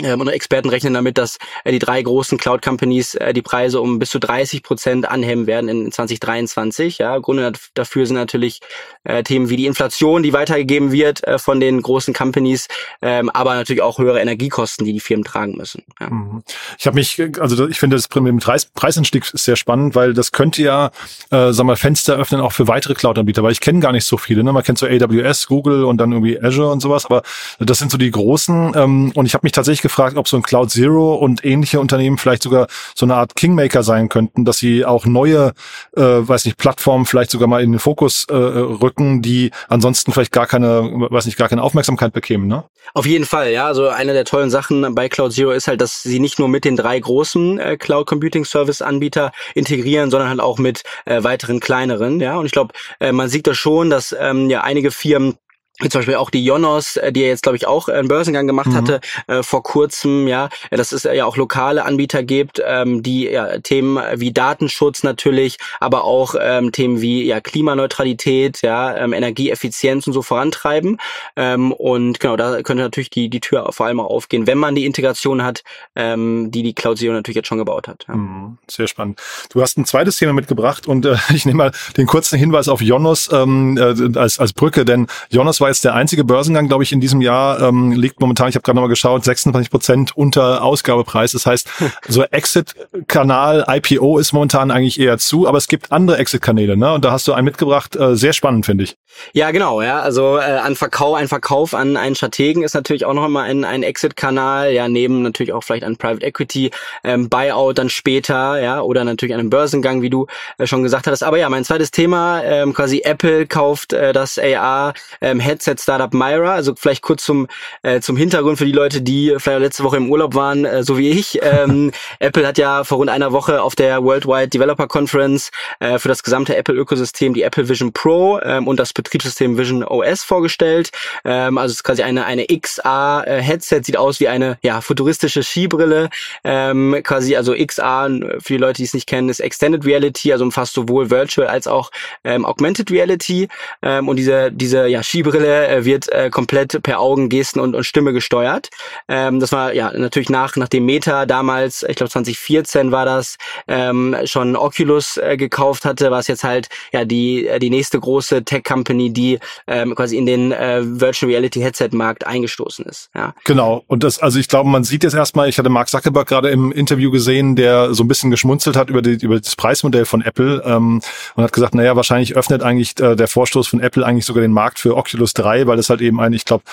Ähm, 0.00 0.20
und 0.20 0.28
Experten 0.28 0.68
rechnen 0.68 0.94
damit, 0.94 1.18
dass 1.18 1.38
äh, 1.62 1.70
die 1.70 1.78
drei 1.78 2.02
großen 2.02 2.36
Cloud-Companies 2.36 3.14
äh, 3.14 3.32
die 3.32 3.42
Preise 3.42 3.80
um 3.80 3.98
bis 3.98 4.10
zu 4.10 4.18
30 4.18 4.62
Prozent 4.62 5.08
anheben 5.08 5.46
werden 5.46 5.68
in 5.68 5.92
2023. 5.92 6.98
Ja, 6.98 7.16
Gründe 7.18 7.52
dafür 7.74 8.04
sind 8.06 8.16
natürlich 8.16 8.60
äh, 9.04 9.22
Themen 9.22 9.50
wie 9.50 9.56
die 9.56 9.66
Inflation, 9.66 10.24
die 10.24 10.32
weitergegeben 10.32 10.90
wird 10.90 11.24
äh, 11.24 11.38
von 11.38 11.60
den 11.60 11.80
großen 11.80 12.12
Companies, 12.12 12.66
ähm, 13.02 13.30
aber 13.30 13.54
natürlich 13.54 13.82
auch 13.82 13.98
höhere 13.98 14.20
Energiekosten, 14.20 14.84
die 14.84 14.92
die 14.92 15.00
Firmen 15.00 15.24
tragen 15.24 15.56
müssen. 15.56 15.84
Ja. 16.00 16.10
Mhm. 16.10 16.42
Ich 16.76 16.86
habe 16.86 16.96
mich, 16.96 17.22
also 17.38 17.68
ich 17.68 17.78
finde 17.78 17.96
das 17.96 18.08
Preis, 18.08 18.66
Preisanstieg 18.66 19.24
sehr 19.32 19.56
spannend, 19.56 19.94
weil 19.94 20.12
das 20.12 20.32
könnte 20.32 20.62
ja, 20.62 20.90
äh, 21.30 21.52
sag 21.52 21.66
mal, 21.66 21.76
Fenster 21.76 22.16
öffnen 22.16 22.40
auch 22.40 22.52
für 22.52 22.66
weitere 22.66 22.94
Cloud-Anbieter, 22.94 23.44
weil 23.44 23.52
ich 23.52 23.60
kenne 23.60 23.78
gar 23.78 23.92
nicht 23.92 24.04
so 24.04 24.16
viele. 24.16 24.42
Ne? 24.42 24.52
Man 24.52 24.64
kennt 24.64 24.78
so 24.78 24.86
AWS, 24.86 25.46
Google 25.46 25.84
und 25.84 25.98
dann 25.98 26.10
irgendwie 26.10 26.40
Azure 26.42 26.72
und 26.72 26.80
sowas, 26.80 27.04
aber 27.04 27.22
das 27.60 27.78
sind 27.78 27.92
so 27.92 27.98
die 27.98 28.10
großen. 28.10 28.72
Ähm, 28.74 29.12
und 29.14 29.26
ich 29.26 29.34
habe 29.34 29.44
mich 29.44 29.52
tatsächlich 29.52 29.83
gefragt, 29.84 30.16
ob 30.16 30.26
so 30.26 30.36
ein 30.36 30.42
Cloud 30.42 30.70
Zero 30.70 31.14
und 31.14 31.44
ähnliche 31.44 31.78
Unternehmen 31.78 32.18
vielleicht 32.18 32.42
sogar 32.42 32.66
so 32.96 33.06
eine 33.06 33.14
Art 33.14 33.36
Kingmaker 33.36 33.84
sein 33.84 34.08
könnten, 34.08 34.44
dass 34.44 34.58
sie 34.58 34.84
auch 34.84 35.06
neue, 35.06 35.52
äh, 35.96 36.02
weiß 36.02 36.46
nicht, 36.46 36.56
Plattformen 36.56 37.06
vielleicht 37.06 37.30
sogar 37.30 37.46
mal 37.46 37.62
in 37.62 37.70
den 37.70 37.78
Fokus 37.78 38.26
äh, 38.28 38.34
rücken, 38.34 39.22
die 39.22 39.50
ansonsten 39.68 40.12
vielleicht 40.12 40.32
gar 40.32 40.46
keine, 40.46 40.82
weiß 41.10 41.26
nicht, 41.26 41.36
gar 41.36 41.48
keine 41.48 41.62
Aufmerksamkeit 41.62 42.12
bekämen, 42.12 42.48
ne? 42.48 42.64
Auf 42.92 43.06
jeden 43.06 43.24
Fall, 43.24 43.50
ja. 43.50 43.66
Also 43.66 43.88
eine 43.88 44.12
der 44.12 44.24
tollen 44.24 44.50
Sachen 44.50 44.94
bei 44.94 45.08
Cloud 45.08 45.32
Zero 45.32 45.52
ist 45.52 45.68
halt, 45.68 45.80
dass 45.80 46.02
sie 46.02 46.20
nicht 46.20 46.38
nur 46.38 46.48
mit 46.48 46.64
den 46.64 46.76
drei 46.76 46.98
großen 46.98 47.58
äh, 47.58 47.76
Cloud 47.76 48.06
Computing 48.06 48.44
Service 48.44 48.82
Anbieter 48.82 49.32
integrieren, 49.54 50.10
sondern 50.10 50.28
halt 50.28 50.40
auch 50.40 50.58
mit 50.58 50.82
äh, 51.04 51.22
weiteren 51.22 51.60
kleineren, 51.60 52.20
ja. 52.20 52.36
Und 52.36 52.46
ich 52.46 52.52
glaube, 52.52 52.74
äh, 53.00 53.12
man 53.12 53.28
sieht 53.28 53.46
da 53.46 53.54
schon, 53.54 53.90
dass 53.90 54.14
ähm, 54.18 54.50
ja 54.50 54.62
einige 54.62 54.90
Firmen 54.90 55.36
zum 55.80 55.98
Beispiel 55.98 56.14
auch 56.14 56.30
die 56.30 56.44
Jonos, 56.44 56.96
äh, 56.96 57.12
die 57.12 57.22
ja 57.22 57.26
jetzt 57.26 57.42
glaube 57.42 57.56
ich 57.56 57.66
auch 57.66 57.88
einen 57.88 58.06
Börsengang 58.06 58.46
gemacht 58.46 58.68
mhm. 58.68 58.74
hatte 58.76 59.00
äh, 59.26 59.42
vor 59.42 59.62
kurzem, 59.64 60.28
ja, 60.28 60.48
dass 60.70 60.92
es 60.92 61.02
ja 61.02 61.24
auch 61.24 61.36
lokale 61.36 61.84
Anbieter 61.84 62.22
gibt, 62.22 62.62
ähm, 62.64 63.02
die 63.02 63.24
ja 63.24 63.58
Themen 63.58 63.98
wie 64.14 64.32
Datenschutz 64.32 65.02
natürlich, 65.02 65.58
aber 65.80 66.04
auch 66.04 66.36
ähm, 66.40 66.70
Themen 66.70 67.00
wie 67.00 67.24
ja 67.24 67.40
Klimaneutralität, 67.40 68.62
ja, 68.62 68.96
ähm, 68.96 69.12
Energieeffizienz 69.12 70.06
und 70.06 70.12
so 70.12 70.22
vorantreiben. 70.22 70.98
Ähm, 71.34 71.72
und 71.72 72.20
genau, 72.20 72.36
da 72.36 72.62
könnte 72.62 72.84
natürlich 72.84 73.10
die 73.10 73.28
die 73.28 73.40
Tür 73.40 73.68
vor 73.72 73.86
allem 73.86 73.98
auch 73.98 74.10
aufgehen, 74.10 74.46
wenn 74.46 74.58
man 74.58 74.76
die 74.76 74.86
Integration 74.86 75.42
hat, 75.42 75.64
ähm, 75.96 76.52
die 76.52 76.62
die 76.62 76.74
Cloud 76.74 76.98
Zero 76.98 77.14
natürlich 77.14 77.36
jetzt 77.36 77.48
schon 77.48 77.58
gebaut 77.58 77.88
hat. 77.88 78.04
Ja. 78.06 78.14
Mhm. 78.14 78.58
Sehr 78.70 78.86
spannend. 78.86 79.20
Du 79.50 79.60
hast 79.60 79.76
ein 79.76 79.86
zweites 79.86 80.18
Thema 80.18 80.32
mitgebracht 80.34 80.86
und 80.86 81.04
äh, 81.04 81.16
ich 81.34 81.46
nehme 81.46 81.56
mal 81.56 81.72
den 81.96 82.06
kurzen 82.06 82.38
Hinweis 82.38 82.68
auf 82.68 82.80
Jonos 82.80 83.28
ähm, 83.32 83.76
äh, 83.76 84.16
als 84.16 84.38
als 84.38 84.52
Brücke, 84.52 84.84
denn 84.84 85.08
Jonos 85.30 85.63
war 85.64 85.70
jetzt 85.70 85.82
der 85.82 85.94
einzige 85.94 86.24
Börsengang, 86.24 86.68
glaube 86.68 86.84
ich, 86.84 86.92
in 86.92 87.00
diesem 87.00 87.22
Jahr, 87.22 87.58
ähm, 87.62 87.92
liegt 87.92 88.20
momentan, 88.20 88.50
ich 88.50 88.54
habe 88.54 88.62
gerade 88.62 88.76
nochmal 88.76 88.90
geschaut, 88.90 89.24
26 89.24 89.70
Prozent 89.70 90.14
unter 90.14 90.62
Ausgabepreis. 90.62 91.32
Das 91.32 91.46
heißt, 91.46 91.68
so 92.08 92.22
Exit-Kanal, 92.22 93.64
IPO 93.66 94.18
ist 94.18 94.34
momentan 94.34 94.70
eigentlich 94.70 95.00
eher 95.00 95.16
zu, 95.16 95.48
aber 95.48 95.56
es 95.56 95.66
gibt 95.66 95.90
andere 95.90 96.18
Exit-Kanäle, 96.18 96.76
ne? 96.76 96.92
Und 96.92 97.06
da 97.06 97.12
hast 97.12 97.26
du 97.26 97.32
einen 97.32 97.46
mitgebracht, 97.46 97.96
äh, 97.96 98.14
sehr 98.14 98.34
spannend, 98.34 98.66
finde 98.66 98.84
ich. 98.84 98.96
Ja, 99.32 99.52
genau, 99.52 99.80
ja. 99.80 100.00
Also 100.00 100.36
äh, 100.36 100.42
an 100.42 100.76
Verkauf, 100.76 101.16
ein 101.16 101.28
Verkauf 101.28 101.72
an 101.72 101.96
einen 101.96 102.14
Strategen 102.14 102.62
ist 102.62 102.74
natürlich 102.74 103.06
auch 103.06 103.14
nochmal 103.14 103.48
ein, 103.48 103.64
ein 103.64 103.82
Exit-Kanal, 103.82 104.72
ja, 104.72 104.88
neben 104.88 105.22
natürlich 105.22 105.52
auch 105.52 105.62
vielleicht 105.62 105.84
ein 105.84 105.96
Private 105.96 106.26
Equity, 106.26 106.72
ähm, 107.04 107.30
Buyout 107.30 107.78
dann 107.78 107.88
später, 107.88 108.60
ja, 108.60 108.82
oder 108.82 109.04
natürlich 109.04 109.34
einen 109.34 109.50
Börsengang, 109.50 110.02
wie 110.02 110.10
du 110.10 110.26
äh, 110.58 110.66
schon 110.66 110.82
gesagt 110.82 111.06
hattest. 111.06 111.22
Aber 111.22 111.38
ja, 111.38 111.48
mein 111.48 111.64
zweites 111.64 111.90
Thema, 111.90 112.42
ähm, 112.44 112.74
quasi 112.74 113.00
Apple 113.04 113.46
kauft 113.46 113.92
äh, 113.92 114.12
das 114.12 114.38
AR 114.38 114.92
ähm, 115.20 115.40
Startup 115.62 116.12
Myra. 116.12 116.54
Also 116.54 116.74
vielleicht 116.76 117.02
kurz 117.02 117.24
zum, 117.24 117.46
äh, 117.82 118.00
zum 118.00 118.16
Hintergrund 118.16 118.58
für 118.58 118.66
die 118.66 118.72
Leute, 118.72 119.02
die 119.02 119.34
vielleicht 119.38 119.60
letzte 119.60 119.84
Woche 119.84 119.96
im 119.96 120.10
Urlaub 120.10 120.34
waren, 120.34 120.64
äh, 120.64 120.82
so 120.82 120.98
wie 120.98 121.10
ich. 121.10 121.38
Ähm, 121.42 121.92
Apple 122.18 122.46
hat 122.46 122.58
ja 122.58 122.84
vor 122.84 122.98
rund 122.98 123.10
einer 123.10 123.32
Woche 123.32 123.62
auf 123.62 123.74
der 123.74 124.02
Worldwide 124.02 124.48
Developer 124.48 124.86
Conference 124.86 125.50
äh, 125.80 125.98
für 125.98 126.08
das 126.08 126.22
gesamte 126.22 126.56
Apple-Ökosystem 126.56 127.34
die 127.34 127.42
Apple 127.42 127.68
Vision 127.68 127.92
Pro 127.92 128.40
ähm, 128.40 128.66
und 128.66 128.78
das 128.78 128.92
Betriebssystem 128.92 129.56
Vision 129.58 129.84
OS 129.84 130.22
vorgestellt. 130.22 130.90
Ähm, 131.24 131.58
also 131.58 131.72
es 131.72 131.78
ist 131.78 131.84
quasi 131.84 132.02
eine, 132.02 132.24
eine 132.24 132.46
XR-Headset, 132.46 133.82
sieht 133.84 133.96
aus 133.96 134.20
wie 134.20 134.28
eine 134.28 134.58
ja, 134.62 134.80
futuristische 134.80 135.42
Skibrille. 135.42 136.10
Ähm, 136.44 137.00
quasi, 137.02 137.36
also 137.36 137.54
XR, 137.54 138.08
für 138.40 138.52
die 138.54 138.58
Leute, 138.58 138.78
die 138.78 138.84
es 138.84 138.94
nicht 138.94 139.08
kennen, 139.08 139.28
ist 139.28 139.40
Extended 139.40 139.84
Reality, 139.84 140.32
also 140.32 140.44
umfasst 140.44 140.74
sowohl 140.74 141.10
Virtual 141.10 141.46
als 141.46 141.66
auch 141.66 141.90
ähm, 142.24 142.44
Augmented 142.44 142.90
Reality. 142.90 143.48
Ähm, 143.82 144.08
und 144.08 144.16
diese, 144.16 144.50
diese 144.52 144.86
ja, 144.86 145.02
Skibrille 145.02 145.43
äh, 145.46 145.84
wird 145.84 146.08
äh, 146.10 146.30
komplett 146.30 146.82
per 146.82 147.00
Augen, 147.00 147.28
Gesten 147.28 147.60
und, 147.60 147.74
und 147.74 147.84
Stimme 147.84 148.12
gesteuert. 148.12 148.70
Ähm, 149.08 149.40
das 149.40 149.52
war 149.52 149.72
ja 149.72 149.92
natürlich 149.96 150.30
nach, 150.30 150.56
nachdem 150.56 150.86
Meta 150.86 151.26
damals, 151.26 151.84
ich 151.88 151.96
glaube 151.96 152.10
2014 152.10 152.92
war 152.92 153.04
das, 153.04 153.36
ähm, 153.68 154.16
schon 154.24 154.56
Oculus 154.56 155.16
äh, 155.16 155.36
gekauft 155.36 155.84
hatte, 155.84 156.10
war 156.10 156.22
jetzt 156.28 156.44
halt 156.44 156.68
ja 156.92 157.04
die, 157.04 157.46
äh, 157.46 157.58
die 157.58 157.70
nächste 157.70 158.00
große 158.00 158.44
Tech-Company, 158.44 159.12
die 159.12 159.38
ähm, 159.66 159.94
quasi 159.94 160.16
in 160.16 160.26
den 160.26 160.52
äh, 160.52 160.80
Virtual 160.82 161.30
Reality 161.30 161.60
Headset-Markt 161.60 162.26
eingestoßen 162.26 162.84
ist. 162.86 163.10
Ja. 163.14 163.34
Genau. 163.44 163.84
Und 163.86 164.04
das, 164.04 164.18
also 164.18 164.38
ich 164.38 164.48
glaube, 164.48 164.68
man 164.68 164.84
sieht 164.84 165.04
jetzt 165.04 165.14
erstmal, 165.14 165.48
ich 165.48 165.58
hatte 165.58 165.68
Mark 165.68 165.88
Zuckerberg 165.88 166.28
gerade 166.28 166.50
im 166.50 166.72
Interview 166.72 167.10
gesehen, 167.10 167.56
der 167.56 167.94
so 167.94 168.04
ein 168.04 168.08
bisschen 168.08 168.30
geschmunzelt 168.30 168.76
hat 168.76 168.90
über, 168.90 169.02
die, 169.02 169.24
über 169.24 169.38
das 169.38 169.56
Preismodell 169.56 170.04
von 170.04 170.22
Apple 170.22 170.62
ähm, 170.64 171.00
und 171.34 171.44
hat 171.44 171.52
gesagt, 171.52 171.74
naja, 171.74 171.96
wahrscheinlich 171.96 172.36
öffnet 172.36 172.62
eigentlich 172.62 172.98
äh, 173.00 173.16
der 173.16 173.28
Vorstoß 173.28 173.68
von 173.68 173.80
Apple 173.80 174.04
eigentlich 174.04 174.24
sogar 174.24 174.42
den 174.42 174.52
Markt 174.52 174.78
für 174.78 174.96
Oculus 174.96 175.33
3, 175.34 175.66
weil 175.66 175.76
das 175.76 175.90
halt 175.90 176.00
eben 176.00 176.20
ein, 176.20 176.32
ich 176.32 176.44
glaube, 176.44 176.64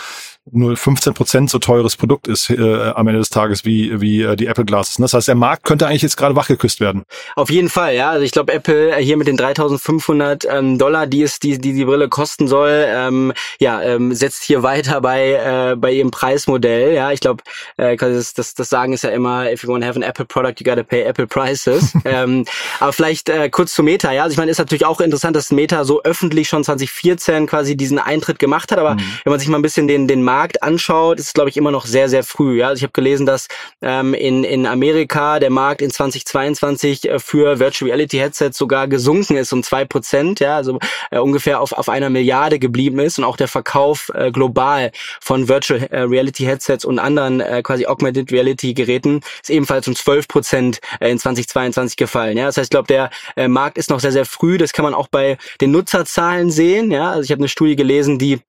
nur 0.50 0.76
15 0.76 1.14
Prozent 1.14 1.50
so 1.50 1.60
teures 1.60 1.96
Produkt 1.96 2.28
ist 2.28 2.50
äh, 2.50 2.92
am 2.96 3.08
Ende 3.08 3.20
des 3.20 3.30
Tages 3.30 3.64
wie, 3.64 4.02
wie 4.02 4.24
äh, 4.24 4.36
die 4.36 4.48
Apple 4.48 4.66
Glasses. 4.66 4.96
Das 4.96 5.14
heißt, 5.14 5.28
der 5.28 5.36
Markt 5.36 5.66
könnte 5.66 5.86
eigentlich 5.86 6.02
jetzt 6.02 6.18
gerade 6.18 6.36
wachgeküsst 6.36 6.80
werden. 6.80 7.04
Auf 7.36 7.52
jeden 7.52 7.70
Fall, 7.70 7.96
ja. 7.96 8.10
Also 8.10 8.24
ich 8.24 8.32
glaube, 8.32 8.52
Apple 8.52 8.96
hier 8.98 9.18
mit 9.18 9.28
den 9.28 9.38
3.500 9.38 10.48
ähm, 10.50 10.80
Dollar, 10.80 11.06
die 11.06 11.22
es 11.22 11.40
die, 11.40 11.60
die 11.60 11.74
die 11.74 11.86
Brille 11.86 12.10
kosten 12.10 12.48
soll, 12.48 12.86
ähm, 12.88 13.34
ja, 13.60 13.82
ähm, 13.84 14.14
setzt 14.14 14.44
hier 14.44 14.64
weiter 14.64 15.02
bei 15.02 15.34
äh, 15.34 15.76
bei 15.76 15.92
ihrem 15.92 16.10
Preismodell. 16.10 16.94
Ja, 16.94 17.12
ich 17.12 17.20
glaube, 17.20 17.44
äh, 17.78 17.96
das, 17.96 18.34
das, 18.34 18.56
das 18.56 18.70
sagen 18.70 18.94
ist 18.94 19.04
ja 19.04 19.12
immer, 19.12 19.52
if 19.52 19.64
you 19.64 19.70
want 19.70 19.84
to 19.84 19.88
have 19.88 19.98
an 19.98 20.04
Apple 20.04 20.26
product, 20.26 20.56
you 20.60 20.66
gotta 20.66 20.84
pay 20.84 21.04
Apple 21.04 21.28
prices. 21.28 21.94
ähm, 22.06 22.46
aber 22.80 22.94
vielleicht 22.94 23.30
äh, 23.30 23.50
kurz 23.50 23.74
zu 23.74 23.84
Meta. 23.84 24.12
Ja, 24.12 24.24
also 24.24 24.34
ich 24.34 24.38
meine, 24.38 24.50
ist 24.50 24.58
natürlich 24.58 24.86
auch 24.86 25.02
interessant, 25.02 25.36
dass 25.36 25.52
Meta 25.52 25.86
so 25.86 26.02
öffentlich 26.04 26.50
schon 26.50 26.64
2014 26.64 27.46
quasi 27.46 27.78
diesen 27.78 28.00
Eintritt 28.00 28.40
gemacht 28.40 28.72
hat. 28.72 28.80
Aber 28.80 28.96
mhm. 28.96 29.04
wenn 29.24 29.32
man 29.32 29.40
sich 29.40 29.48
mal 29.48 29.60
ein 29.60 29.62
bisschen 29.62 29.88
den 29.88 30.08
den 30.08 30.24
Markt 30.32 30.64
anschaut, 30.64 31.20
ist 31.20 31.28
es, 31.28 31.34
glaube 31.34 31.50
ich, 31.50 31.58
immer 31.58 31.72
noch 31.72 31.86
sehr, 31.86 32.08
sehr 32.08 32.24
früh. 32.24 32.60
Ja? 32.60 32.70
Also 32.70 32.78
ich 32.78 32.84
habe 32.84 32.94
gelesen, 32.94 33.26
dass 33.26 33.50
ähm, 33.82 34.14
in, 34.14 34.46
in 34.46 34.66
Amerika 34.66 35.40
der 35.40 35.50
Markt 35.50 35.82
in 35.82 35.92
2022 35.92 37.10
äh, 37.10 37.20
für 37.20 37.60
Virtual 37.60 37.92
Reality 37.92 38.18
Headsets 38.18 38.58
sogar 38.58 38.88
gesunken 38.88 39.36
ist 39.36 39.52
um 39.52 39.62
zwei 39.62 39.84
Prozent, 39.84 40.40
ja, 40.40 40.56
also 40.56 40.80
äh, 41.12 41.20
ungefähr 41.20 41.60
auf, 41.60 41.74
auf 41.74 41.90
einer 41.90 42.10
Milliarde 42.10 42.60
geblieben 42.60 43.00
ist 43.00 43.20
und 43.20 43.26
auch 43.26 43.36
der 43.36 43.50
Verkauf 43.50 44.10
äh, 44.16 44.32
global 44.32 44.92
von 45.20 45.50
Virtual 45.50 45.84
äh, 45.92 46.04
Reality 46.04 46.46
Headsets 46.46 46.86
und 46.86 46.98
anderen 46.98 47.42
äh, 47.42 47.62
quasi 47.62 47.86
Augmented 47.86 48.32
Reality 48.32 48.74
Geräten 48.74 49.20
ist 49.42 49.50
ebenfalls 49.50 49.86
um 49.90 49.96
12 49.98 50.30
Prozent 50.30 50.80
äh, 51.02 51.12
in 51.12 51.20
2022 51.20 51.98
gefallen. 51.98 52.38
Ja, 52.38 52.46
das 52.46 52.56
heißt, 52.56 52.68
ich 52.68 52.70
glaube, 52.70 52.88
der 52.88 53.10
äh, 53.36 53.50
Markt 53.50 53.78
ist 53.78 53.90
noch 53.90 54.00
sehr, 54.00 54.14
sehr 54.14 54.26
früh. 54.26 54.58
Das 54.58 54.72
kann 54.72 54.84
man 54.84 54.94
auch 54.94 55.10
bei 55.10 55.38
den 55.60 55.72
Nutzerzahlen 55.72 56.52
sehen. 56.52 56.90
Ja, 56.90 57.12
also 57.12 57.24
ich 57.24 57.32
habe 57.32 57.42
eine 57.42 57.50
Studie 57.50 57.76
gelesen, 57.76 58.18
die 58.18 58.40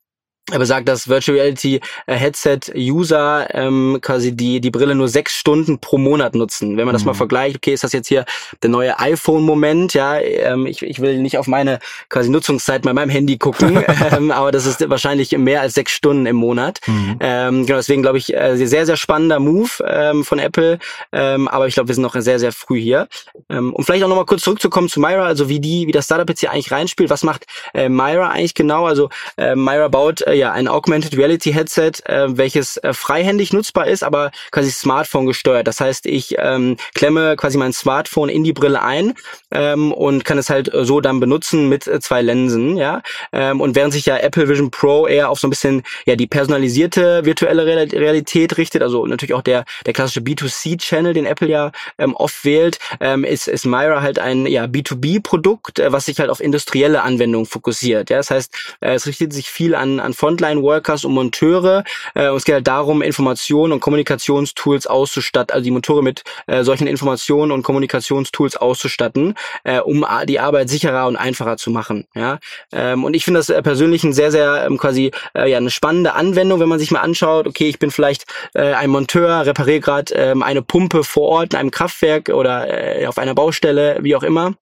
er 0.50 0.58
besagt, 0.58 0.88
dass 0.88 1.08
Virtual 1.08 1.38
Reality 1.38 1.80
äh, 2.06 2.14
Headset 2.14 2.58
User 2.75 3.46
ähm, 3.54 3.99
quasi 4.02 4.34
die 4.34 4.61
die 4.61 4.72
Brille 4.72 4.96
nur 4.96 5.06
sechs 5.06 5.34
Stunden 5.34 5.78
pro 5.78 5.99
Monat 5.99 6.34
nutzen. 6.34 6.76
Wenn 6.76 6.84
man 6.84 6.94
das 6.94 7.04
mal 7.04 7.12
mhm. 7.12 7.18
vergleicht, 7.18 7.56
okay, 7.56 7.72
ist 7.72 7.84
das 7.84 7.92
jetzt 7.92 8.08
hier 8.08 8.25
der 8.61 8.70
neue 8.70 8.99
iPhone-Moment? 8.99 9.94
Ja, 9.94 10.18
ähm, 10.18 10.66
ich, 10.66 10.82
ich 10.82 11.00
will 11.00 11.18
nicht 11.18 11.38
auf 11.38 11.46
meine 11.46 11.78
quasi 12.08 12.28
Nutzungszeit 12.28 12.82
bei 12.82 12.92
meinem 12.92 13.08
Handy 13.08 13.38
gucken, 13.38 13.84
ähm, 14.11 14.32
aber 14.32 14.50
das 14.50 14.66
ist 14.66 14.88
wahrscheinlich 14.90 15.30
mehr 15.30 15.61
als 15.61 15.75
sechs 15.75 15.92
Stunden 15.92 16.26
im 16.26 16.37
Monat. 16.37 16.80
Mhm. 16.88 17.16
Ähm, 17.20 17.66
genau, 17.66 17.78
deswegen 17.78 18.02
glaube 18.02 18.18
ich 18.18 18.34
äh, 18.34 18.56
sehr 18.56 18.84
sehr 18.84 18.96
spannender 18.96 19.38
Move 19.38 19.70
ähm, 19.87 20.25
von 20.25 20.40
Apple. 20.40 20.80
Ähm, 21.12 21.46
aber 21.46 21.68
ich 21.68 21.75
glaube, 21.75 21.88
wir 21.88 21.94
sind 21.94 22.02
noch 22.02 22.16
sehr 22.16 22.40
sehr 22.40 22.52
früh 22.52 22.80
hier. 22.80 23.06
Ähm, 23.49 23.72
um 23.72 23.84
vielleicht 23.84 24.02
auch 24.02 24.08
noch 24.08 24.16
mal 24.16 24.26
kurz 24.26 24.42
zurückzukommen 24.42 24.88
zu 24.88 24.99
Myra, 24.99 25.25
also 25.25 25.49
wie 25.49 25.61
die 25.61 25.87
wie 25.87 25.92
das 25.92 26.06
Startup 26.06 26.28
jetzt 26.28 26.40
hier 26.40 26.50
eigentlich 26.50 26.72
reinspielt. 26.72 27.11
Was 27.11 27.22
macht 27.22 27.46
äh, 27.75 27.88
Myra 27.88 28.30
eigentlich 28.30 28.54
genau? 28.54 28.87
Also 28.87 29.08
äh, 29.37 29.54
Myra 29.54 29.87
baut 29.87 30.20
äh, 30.22 30.32
ja 30.35 30.53
ein 30.53 30.69
Augmented 30.69 31.17
Reality 31.17 31.53
Headset, 31.53 31.93
äh, 32.05 32.37
welches 32.37 32.77
äh, 32.79 32.93
freihändig 32.93 33.53
nutzbar 33.53 33.87
ist, 33.87 34.03
aber 34.03 34.31
quasi 34.51 34.71
Smartphone 34.71 35.27
gesteuert. 35.27 35.67
Das 35.67 35.81
heißt, 35.81 36.07
ich 36.07 36.37
ähm, 36.39 36.77
klemme 36.95 37.37
quasi 37.37 37.59
mein 37.59 37.73
Smartphone 37.73 38.29
in 38.29 38.45
die 38.45 38.53
Brille 38.53 38.83
ein 38.83 39.15
ähm, 39.51 39.93
und 39.93 40.25
kann 40.25 40.39
es 40.39 40.51
halt 40.51 40.73
äh, 40.73 40.85
so 40.85 41.01
dann 41.01 41.21
benutzen 41.21 41.69
mit 41.69 41.87
äh, 41.87 42.01
zwei 42.01 42.23
Linsen, 42.23 42.77
ja. 42.77 43.03
Ähm, 43.33 43.61
und 43.61 43.75
während 43.75 43.93
sich 43.93 44.07
ja 44.07 44.17
Apple 44.17 44.49
Vision 44.49 44.71
Pro 44.71 45.07
eher 45.07 45.31
auf 45.31 45.41
so 45.41 45.47
ein 45.47 45.51
bisschen 45.51 45.83
ja 46.07 46.17
die 46.17 46.27
personalisierte 46.27 47.25
virtuelle 47.25 47.67
Realität 47.67 48.57
richtet, 48.59 48.83
also 48.83 49.07
natürlich 49.07 49.35
auch 49.35 49.43
der 49.43 49.65
der 49.87 49.93
klassische 49.93 50.21
B2C 50.21 50.79
Channel, 50.79 51.15
den 51.15 51.27
Apple 51.27 51.49
ja 51.49 51.73
ähm, 51.99 52.15
oft 52.15 52.45
wählt, 52.45 52.79
ähm, 53.01 53.25
ist 53.25 53.49
ist 53.49 53.67
Myra 53.67 54.03
halt 54.03 54.19
ein 54.19 54.47
ja 54.47 54.65
B2B 54.65 55.23
Produkt, 55.23 55.79
äh, 55.79 55.93
was 55.93 56.07
sich 56.07 56.19
halt 56.19 56.31
auf 56.31 56.41
industrielle 56.41 57.03
Anwendungen 57.03 57.47
fokussiert. 57.47 58.11
Ja, 58.11 58.19
das 58.19 58.31
heißt, 58.31 58.55
äh, 58.81 58.95
es 58.95 59.07
richtet 59.07 59.33
sich 59.33 59.51
viel 59.51 59.75
an 59.75 60.01
an 60.01 60.15
Frontline-Workers 60.23 61.05
und 61.05 61.14
Monteure. 61.14 61.83
Äh, 62.14 62.29
und 62.29 62.37
es 62.37 62.45
geht 62.45 62.55
halt 62.55 62.69
darum, 62.69 63.02
Informationen 63.02 63.73
und 63.73 63.81
Kommunikationstools 63.81 64.87
auszustatten, 64.87 65.52
also 65.52 65.64
die 65.64 65.73
Monteure 65.73 66.02
mit 66.02 66.23
äh, 66.47 66.62
solchen 66.62 66.87
Informationen 66.87 67.50
und 67.50 67.64
Kommunikationstools 67.64 68.57
auszustatten, 68.57 69.35
äh, 69.64 69.81
um 69.81 70.07
die 70.29 70.38
Arbeit 70.38 70.69
sicherer 70.69 71.09
und 71.09 71.17
einfacher 71.17 71.57
zu 71.57 71.71
machen. 71.71 72.07
Ja, 72.14 72.38
ähm, 72.73 73.02
und 73.02 73.14
ich 73.14 73.25
finde 73.25 73.41
das 73.41 73.49
äh, 73.49 73.62
persönlich 73.62 74.05
ein 74.05 74.12
sehr, 74.12 74.31
sehr 74.31 74.64
ähm, 74.64 74.79
quasi 74.79 75.11
äh, 75.35 75.50
ja 75.50 75.57
eine 75.57 75.71
spannende 75.71 76.14
Anwendung, 76.14 76.61
wenn 76.61 76.69
man 76.69 76.79
sich 76.79 76.93
mal 76.93 77.00
anschaut. 77.00 77.49
Okay, 77.49 77.69
ich 77.69 77.81
bin 77.81 77.91
vielleicht 77.91 78.25
äh, 78.55 78.75
ein 78.75 78.91
Monteur, 78.91 79.45
repariere 79.45 79.81
gerade 79.81 80.14
ähm, 80.14 80.43
eine 80.45 80.62
Pumpe 80.62 81.02
vor 81.02 81.29
Ort 81.29 81.55
in 81.55 81.59
einem 81.59 81.71
Kraftwerk 81.73 82.29
oder 82.29 83.00
äh, 83.00 83.07
auf 83.07 83.19
einer 83.19 83.35
Baustelle, 83.35 83.99
wie 84.02 84.14
auch 84.14 84.23
immer 84.23 84.55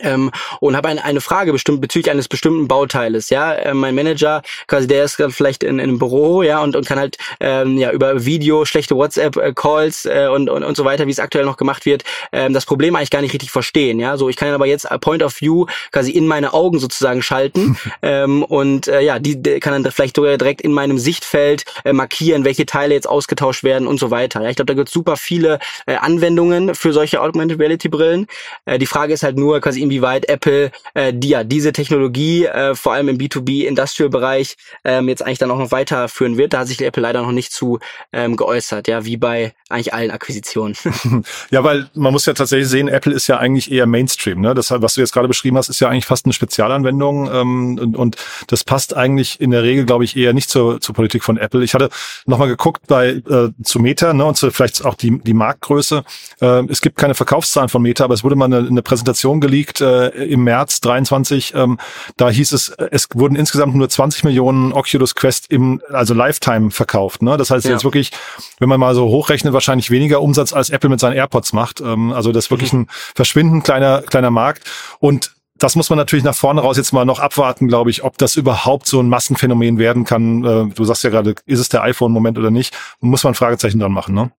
ähm, 0.00 0.30
und 0.60 0.76
habe 0.76 0.88
ein, 0.88 0.98
eine 0.98 1.20
Frage 1.20 1.52
bestimmt 1.52 1.80
bezüglich 1.80 2.10
eines 2.10 2.28
bestimmten 2.28 2.68
Bauteiles. 2.68 3.30
Ja, 3.30 3.52
äh, 3.52 3.74
mein 3.74 3.94
Manager, 3.94 4.42
quasi 4.66 4.86
der 4.86 5.04
ist 5.04 5.22
vielleicht 5.30 5.62
in, 5.62 5.78
in 5.78 5.80
einem 5.80 5.98
Büro, 5.98 6.42
ja, 6.42 6.62
und, 6.62 6.76
und 6.76 6.86
kann 6.86 6.98
halt 6.98 7.18
ähm, 7.40 7.76
ja 7.76 7.90
über 7.90 8.24
Video, 8.24 8.64
schlechte 8.64 8.96
WhatsApp-Calls 8.96 10.06
äh, 10.06 10.28
und, 10.32 10.48
und 10.48 10.62
und 10.64 10.76
so 10.76 10.84
weiter, 10.86 11.06
wie 11.06 11.10
es 11.10 11.18
aktuell 11.18 11.44
noch 11.44 11.58
gemacht 11.58 11.84
wird, 11.84 12.04
ähm, 12.32 12.54
das 12.54 12.64
Problem 12.64 12.96
eigentlich 12.96 13.10
gar 13.10 13.20
nicht 13.20 13.34
richtig 13.34 13.50
verstehen. 13.50 14.00
Ja, 14.00 14.16
so 14.16 14.28
ich 14.28 14.36
kann 14.36 14.48
aber 14.48 14.66
jetzt 14.66 14.90
a 14.90 14.96
Point 14.96 15.22
of 15.22 15.38
View 15.40 15.66
quasi 15.90 16.10
in 16.10 16.26
meine 16.26 16.54
Augen 16.54 16.78
sozusagen 16.78 17.20
schalten 17.20 17.76
ähm, 18.02 18.42
und 18.42 18.88
äh, 18.88 19.02
ja, 19.02 19.18
die, 19.18 19.42
die 19.42 19.60
kann 19.60 19.82
dann 19.82 19.92
vielleicht 19.92 20.16
sogar 20.16 20.38
direkt 20.38 20.62
in 20.62 20.72
meinem 20.72 20.98
Sichtfeld 20.98 21.64
äh, 21.84 21.92
markieren, 21.92 22.46
welche 22.46 22.64
Teile 22.64 22.94
jetzt 22.94 23.06
ausgetauscht 23.06 23.64
werden 23.64 23.86
und 23.86 24.00
so 24.00 24.10
weiter. 24.10 24.42
Ja, 24.42 24.48
ich 24.48 24.56
glaube, 24.56 24.72
da 24.72 24.74
gibt 24.74 24.88
es 24.88 24.94
super 24.94 25.16
viele 25.16 25.58
äh, 25.86 25.96
Anwendungen 25.96 26.74
für 26.74 26.94
solche 26.94 27.20
Augmented 27.20 27.60
Reality 27.60 27.90
Brillen. 27.90 28.26
Äh, 28.64 28.78
die 28.78 28.86
Frage 28.86 29.12
ist 29.12 29.22
halt 29.22 29.36
nur 29.36 29.60
quasi 29.60 29.81
inwieweit 29.82 30.28
Apple 30.28 30.70
äh, 30.94 31.12
die, 31.14 31.30
ja, 31.30 31.44
diese 31.44 31.72
Technologie 31.72 32.46
äh, 32.46 32.74
vor 32.74 32.92
allem 32.92 33.08
im 33.08 33.18
B2B-Industrial-Bereich 33.18 34.56
ähm, 34.84 35.08
jetzt 35.08 35.24
eigentlich 35.24 35.38
dann 35.38 35.50
auch 35.50 35.58
noch 35.58 35.72
weiterführen 35.72 36.36
wird. 36.36 36.52
Da 36.52 36.60
hat 36.60 36.68
sich 36.68 36.80
Apple 36.80 37.02
leider 37.02 37.22
noch 37.22 37.32
nicht 37.32 37.52
zu 37.52 37.78
ähm, 38.12 38.36
geäußert, 38.36 38.88
ja, 38.88 39.04
wie 39.04 39.16
bei 39.16 39.52
eigentlich 39.68 39.94
allen 39.94 40.10
Akquisitionen. 40.10 40.76
ja, 41.50 41.64
weil 41.64 41.88
man 41.94 42.12
muss 42.12 42.26
ja 42.26 42.34
tatsächlich 42.34 42.68
sehen, 42.68 42.88
Apple 42.88 43.12
ist 43.12 43.26
ja 43.26 43.38
eigentlich 43.38 43.70
eher 43.70 43.86
Mainstream. 43.86 44.40
Ne? 44.40 44.54
Das, 44.54 44.70
was 44.70 44.94
du 44.94 45.00
jetzt 45.00 45.12
gerade 45.12 45.28
beschrieben 45.28 45.56
hast, 45.56 45.68
ist 45.68 45.80
ja 45.80 45.88
eigentlich 45.88 46.06
fast 46.06 46.26
eine 46.26 46.32
Spezialanwendung 46.32 47.30
ähm, 47.32 47.78
und, 47.78 47.96
und 47.96 48.16
das 48.46 48.64
passt 48.64 48.96
eigentlich 48.96 49.40
in 49.40 49.50
der 49.50 49.62
Regel, 49.62 49.84
glaube 49.84 50.04
ich, 50.04 50.16
eher 50.16 50.32
nicht 50.32 50.50
zur, 50.50 50.80
zur 50.80 50.94
Politik 50.94 51.24
von 51.24 51.36
Apple. 51.36 51.64
Ich 51.64 51.74
hatte 51.74 51.90
nochmal 52.26 52.48
geguckt 52.48 52.86
bei 52.86 53.22
äh, 53.28 53.50
zu 53.62 53.78
Meta 53.78 54.12
ne, 54.12 54.24
und 54.24 54.36
zu 54.36 54.50
vielleicht 54.50 54.84
auch 54.84 54.94
die, 54.94 55.18
die 55.20 55.34
Marktgröße. 55.34 56.04
Äh, 56.40 56.64
es 56.68 56.80
gibt 56.80 56.96
keine 56.96 57.14
Verkaufszahlen 57.14 57.68
von 57.68 57.82
Meta, 57.82 58.04
aber 58.04 58.14
es 58.14 58.24
wurde 58.24 58.36
mal 58.36 58.46
eine, 58.46 58.58
eine 58.58 58.82
Präsentation 58.82 59.40
geleakt, 59.40 59.71
gekriegt 59.72 59.80
äh, 59.80 60.24
im 60.24 60.44
März 60.44 60.80
23. 60.80 61.54
Ähm, 61.54 61.78
da 62.16 62.30
hieß 62.30 62.52
es, 62.52 62.70
es 62.90 63.08
wurden 63.14 63.36
insgesamt 63.36 63.74
nur 63.74 63.88
20 63.88 64.24
Millionen 64.24 64.72
Oculus 64.72 65.14
Quest 65.14 65.50
im, 65.50 65.80
also 65.90 66.14
Lifetime 66.14 66.70
verkauft. 66.70 67.22
Ne? 67.22 67.36
Das 67.36 67.50
heißt 67.50 67.64
ja. 67.64 67.72
jetzt 67.72 67.84
wirklich, 67.84 68.10
wenn 68.58 68.68
man 68.68 68.80
mal 68.80 68.94
so 68.94 69.06
hochrechnet, 69.06 69.52
wahrscheinlich 69.52 69.90
weniger 69.90 70.20
Umsatz 70.20 70.52
als 70.52 70.70
Apple 70.70 70.90
mit 70.90 71.00
seinen 71.00 71.14
AirPods 71.14 71.52
macht. 71.52 71.80
Ähm, 71.80 72.12
also 72.12 72.32
das 72.32 72.46
ist 72.46 72.50
wirklich 72.50 72.72
mhm. 72.72 72.80
ein 72.80 72.86
verschwindend 73.14 73.64
kleiner, 73.64 74.02
kleiner 74.02 74.30
Markt. 74.30 74.68
Und 75.00 75.32
das 75.58 75.76
muss 75.76 75.90
man 75.90 75.98
natürlich 75.98 76.24
nach 76.24 76.34
vorne 76.34 76.60
raus 76.60 76.76
jetzt 76.76 76.92
mal 76.92 77.04
noch 77.04 77.20
abwarten, 77.20 77.68
glaube 77.68 77.90
ich, 77.90 78.02
ob 78.02 78.18
das 78.18 78.34
überhaupt 78.34 78.86
so 78.86 79.00
ein 79.00 79.08
Massenphänomen 79.08 79.78
werden 79.78 80.04
kann. 80.04 80.44
Äh, 80.44 80.74
du 80.74 80.84
sagst 80.84 81.04
ja 81.04 81.10
gerade, 81.10 81.34
ist 81.46 81.60
es 81.60 81.68
der 81.68 81.82
iPhone-Moment 81.82 82.38
oder 82.38 82.50
nicht? 82.50 82.74
Muss 83.00 83.22
man 83.22 83.34
Fragezeichen 83.34 83.78
dran 83.78 83.92
machen, 83.92 84.14
ne? 84.14 84.32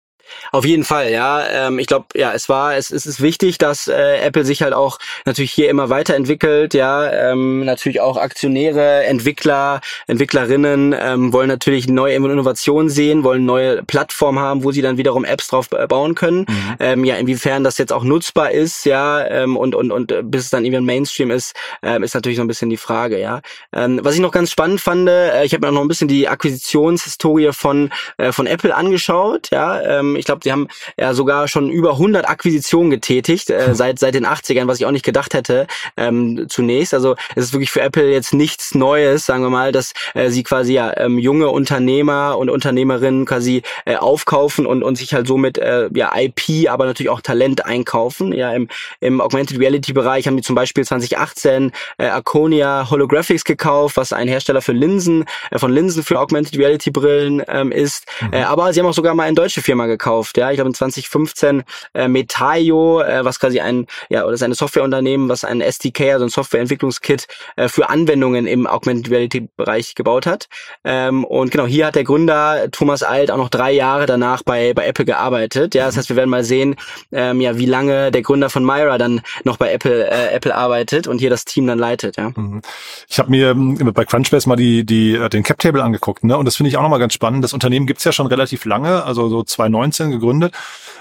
Auf 0.52 0.66
jeden 0.66 0.84
Fall, 0.84 1.12
ja. 1.12 1.44
Ähm, 1.48 1.80
ich 1.80 1.88
glaube, 1.88 2.06
ja, 2.16 2.34
es 2.34 2.50
war, 2.50 2.76
es, 2.76 2.92
es 2.92 3.06
ist 3.06 3.22
wichtig, 3.22 3.58
dass 3.58 3.88
äh, 3.88 4.18
Apple 4.18 4.46
sich 4.46 4.62
halt 4.62 4.74
auch 4.74 5.00
natürlich 5.26 5.52
hier 5.52 5.70
immer 5.70 5.90
weiterentwickelt, 5.90 6.74
ja. 6.74 7.12
Ähm, 7.12 7.66
natürlich 7.66 8.02
auch 8.02 8.18
Aktionäre, 8.18 9.04
Entwickler, 9.06 9.82
Entwicklerinnen 10.08 10.96
ähm, 11.00 11.34
wollen 11.34 11.48
natürlich 11.48 11.88
neue 11.88 12.16
Innovationen 12.16 12.90
sehen, 12.90 13.24
wollen 13.24 13.46
neue 13.46 13.84
Plattformen 13.84 14.40
haben, 14.40 14.64
wo 14.64 14.72
sie 14.72 14.82
dann 14.82 14.98
wiederum 14.98 15.26
Apps 15.26 15.48
drauf 15.48 15.70
bauen 15.70 16.16
können. 16.16 16.46
Mhm. 16.48 16.76
Ähm, 16.80 17.06
ja, 17.06 17.16
inwiefern 17.16 17.64
das 17.64 17.78
jetzt 17.78 17.94
auch 17.94 18.04
nutzbar 18.04 18.52
ist, 18.52 18.86
ja, 18.86 19.26
ähm, 19.26 19.58
und, 19.58 19.76
und, 19.76 19.92
und 19.92 20.12
äh, 20.12 20.22
bis 20.24 20.46
es 20.46 20.50
dann 20.50 20.66
irgendwie 20.66 20.78
ein 20.78 20.86
Mainstream 20.86 21.32
ist, 21.32 21.56
ähm, 21.82 22.04
ist 22.04 22.14
natürlich 22.14 22.38
so 22.38 22.44
ein 22.44 22.48
bisschen 22.48 22.70
die 22.70 22.78
Frage, 22.78 23.20
ja. 23.20 23.42
Ähm, 23.74 24.00
was 24.04 24.16
ich 24.16 24.22
noch 24.22 24.32
ganz 24.32 24.52
spannend 24.52 24.82
fand, 24.82 25.08
äh, 25.10 25.44
ich 25.44 25.54
habe 25.54 25.66
mir 25.66 25.74
noch 25.74 25.82
ein 25.82 25.88
bisschen 25.88 26.08
die 26.08 26.28
Akquisitionshistorie 26.28 27.52
von, 27.52 27.92
äh, 28.18 28.32
von 28.32 28.48
Apple 28.48 28.76
angeschaut, 28.76 29.50
ja. 29.52 29.82
Ähm, 29.82 30.16
ich 30.24 30.26
glaube, 30.26 30.42
sie 30.44 30.52
haben 30.54 30.68
ja 30.98 31.14
sogar 31.14 31.50
schon 31.50 31.70
über 31.70 31.92
100 31.92 32.28
Akquisitionen 32.28 32.90
getätigt 32.90 33.50
äh, 33.50 33.76
seit 33.76 34.00
seit 34.00 34.16
den 34.16 34.26
80ern, 34.26 34.68
was 34.68 34.80
ich 34.80 34.86
auch 34.86 34.92
nicht 34.92 35.06
gedacht 35.06 35.34
hätte 35.34 35.68
ähm, 35.98 36.46
zunächst. 36.48 36.94
Also 36.94 37.16
es 37.36 37.46
ist 37.46 37.54
wirklich 37.54 37.72
für 37.72 37.82
Apple 37.82 38.10
jetzt 38.10 38.34
nichts 38.34 38.74
Neues, 38.74 39.26
sagen 39.26 39.44
wir 39.44 39.50
mal, 39.50 39.72
dass 39.74 39.92
äh, 40.14 40.30
sie 40.30 40.44
quasi 40.44 40.74
ja 40.74 40.96
ähm, 40.98 41.20
junge 41.20 41.50
Unternehmer 41.50 42.38
und 42.38 42.50
Unternehmerinnen 42.50 43.26
quasi 43.26 43.64
äh, 43.86 43.98
aufkaufen 43.98 44.66
und 44.66 44.82
und 44.82 44.96
sich 44.98 45.14
halt 45.14 45.28
somit 45.28 45.58
äh, 45.58 45.90
ja 45.94 46.12
IP, 46.16 46.70
aber 46.70 46.86
natürlich 46.86 47.10
auch 47.10 47.22
Talent 47.22 47.66
einkaufen. 47.66 48.32
Ja, 48.32 48.54
im 48.54 48.70
im 49.02 49.20
Augmented 49.20 49.60
Reality 49.60 49.92
Bereich 49.92 50.28
haben 50.28 50.38
die 50.38 50.44
zum 50.44 50.56
Beispiel 50.56 50.86
2018 50.86 51.72
äh, 51.98 52.06
Arconia 52.06 52.90
Holographics 52.90 53.44
gekauft, 53.44 53.98
was 53.98 54.14
ein 54.14 54.30
Hersteller 54.30 54.62
für 54.62 54.72
Linsen 54.72 55.26
äh, 55.52 55.60
von 55.60 55.72
Linsen 55.72 56.04
für 56.04 56.20
Augmented 56.20 56.58
Reality 56.58 56.92
Brillen 56.92 57.44
ähm, 57.48 57.72
ist. 57.72 58.06
Mhm. 58.22 58.34
Äh, 58.34 58.44
aber 58.44 58.72
sie 58.72 58.80
haben 58.80 58.88
auch 58.88 58.94
sogar 58.94 59.14
mal 59.14 59.24
eine 59.24 59.36
deutsche 59.36 59.62
Firma 59.62 59.86
gekauft 59.88 60.13
gekauft. 60.14 60.38
Ja, 60.38 60.52
ich 60.52 60.58
glaube 60.58 60.70
in 60.70 60.74
2015 60.74 61.64
äh, 61.94 62.08
Metaio, 62.08 63.02
äh, 63.02 63.26
was 63.26 63.40
quasi 63.40 63.60
ein 63.60 63.88
ja 64.10 64.24
oder 64.24 64.34
ist 64.34 64.44
eine 64.44 64.56
Softwareunternehmen, 64.56 65.30
was 65.30 65.44
ein 65.44 65.62
SDK, 65.62 66.14
also 66.14 66.26
ein 66.26 66.30
Softwareentwicklungskit 66.30 67.28
äh, 67.56 67.68
für 67.68 67.90
Anwendungen 67.90 68.48
im 68.48 68.68
Augmented 68.68 69.12
Reality 69.12 69.48
Bereich 69.58 69.96
gebaut 69.96 70.26
hat. 70.26 70.48
Ähm, 70.84 71.24
und 71.26 71.52
genau 71.52 71.66
hier 71.66 71.88
hat 71.88 71.96
der 71.96 72.04
Gründer 72.04 72.70
Thomas 72.72 73.04
Alt 73.04 73.32
auch 73.32 73.38
noch 73.38 73.50
drei 73.50 73.72
Jahre 73.72 74.06
danach 74.06 74.44
bei 74.44 74.74
bei 74.74 74.86
Apple 74.86 75.06
gearbeitet. 75.06 75.76
Ja, 75.76 75.86
das 75.86 75.98
heißt, 75.98 76.10
wir 76.10 76.16
werden 76.16 76.30
mal 76.30 76.44
sehen, 76.44 76.76
ähm, 77.12 77.42
ja, 77.42 77.58
wie 77.58 77.66
lange 77.66 78.12
der 78.12 78.22
Gründer 78.22 78.50
von 78.50 78.64
Myra 78.64 78.98
dann 78.98 79.22
noch 79.44 79.58
bei 79.58 79.72
Apple 79.72 80.10
äh, 80.10 80.34
Apple 80.34 80.56
arbeitet 80.56 81.08
und 81.08 81.20
hier 81.20 81.30
das 81.30 81.46
Team 81.46 81.68
dann 81.68 81.80
leitet. 81.80 82.18
Ja. 82.18 82.32
Mhm. 82.36 82.62
Ich 83.08 83.20
habe 83.20 83.30
mir 83.30 83.52
ähm, 83.52 83.92
bei 83.94 84.06
Crunchbase 84.06 84.48
mal 84.48 84.56
die 84.56 84.86
die 84.86 85.16
äh, 85.16 85.30
den 85.30 85.44
Cap 85.44 85.60
Table 85.60 85.84
angeguckt, 85.84 86.24
ne? 86.24 86.38
Und 86.38 86.46
das 86.46 86.56
finde 86.56 86.70
ich 86.70 86.78
auch 86.78 86.82
nochmal 86.82 87.00
ganz 87.00 87.14
spannend. 87.14 87.44
Das 87.44 87.54
Unternehmen 87.54 87.86
gibt's 87.86 88.04
ja 88.04 88.12
schon 88.12 88.28
relativ 88.28 88.66
lange, 88.66 89.04
also 89.04 89.30
so 89.30 89.44
2019 89.44 89.93
2019 89.94 90.12
gegründet. 90.12 90.56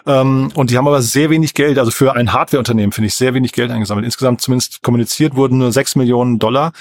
Ähm, 0.06 0.50
und 0.54 0.70
die 0.70 0.78
haben 0.78 0.88
aber 0.88 1.02
sehr 1.02 1.30
wenig 1.30 1.54
Geld, 1.54 1.78
also 1.78 1.90
für 1.90 2.14
ein 2.14 2.32
Hardware-Unternehmen 2.32 2.92
finde 2.92 3.06
ich 3.06 3.14
sehr 3.14 3.34
wenig 3.34 3.52
Geld 3.52 3.70
eingesammelt. 3.70 4.04
Insgesamt 4.04 4.40
zumindest 4.40 4.82
kommuniziert 4.82 5.36
wurden 5.36 5.58
nur 5.58 5.72
6 5.72 5.96
Millionen 5.96 6.38
Dollar. 6.38 6.72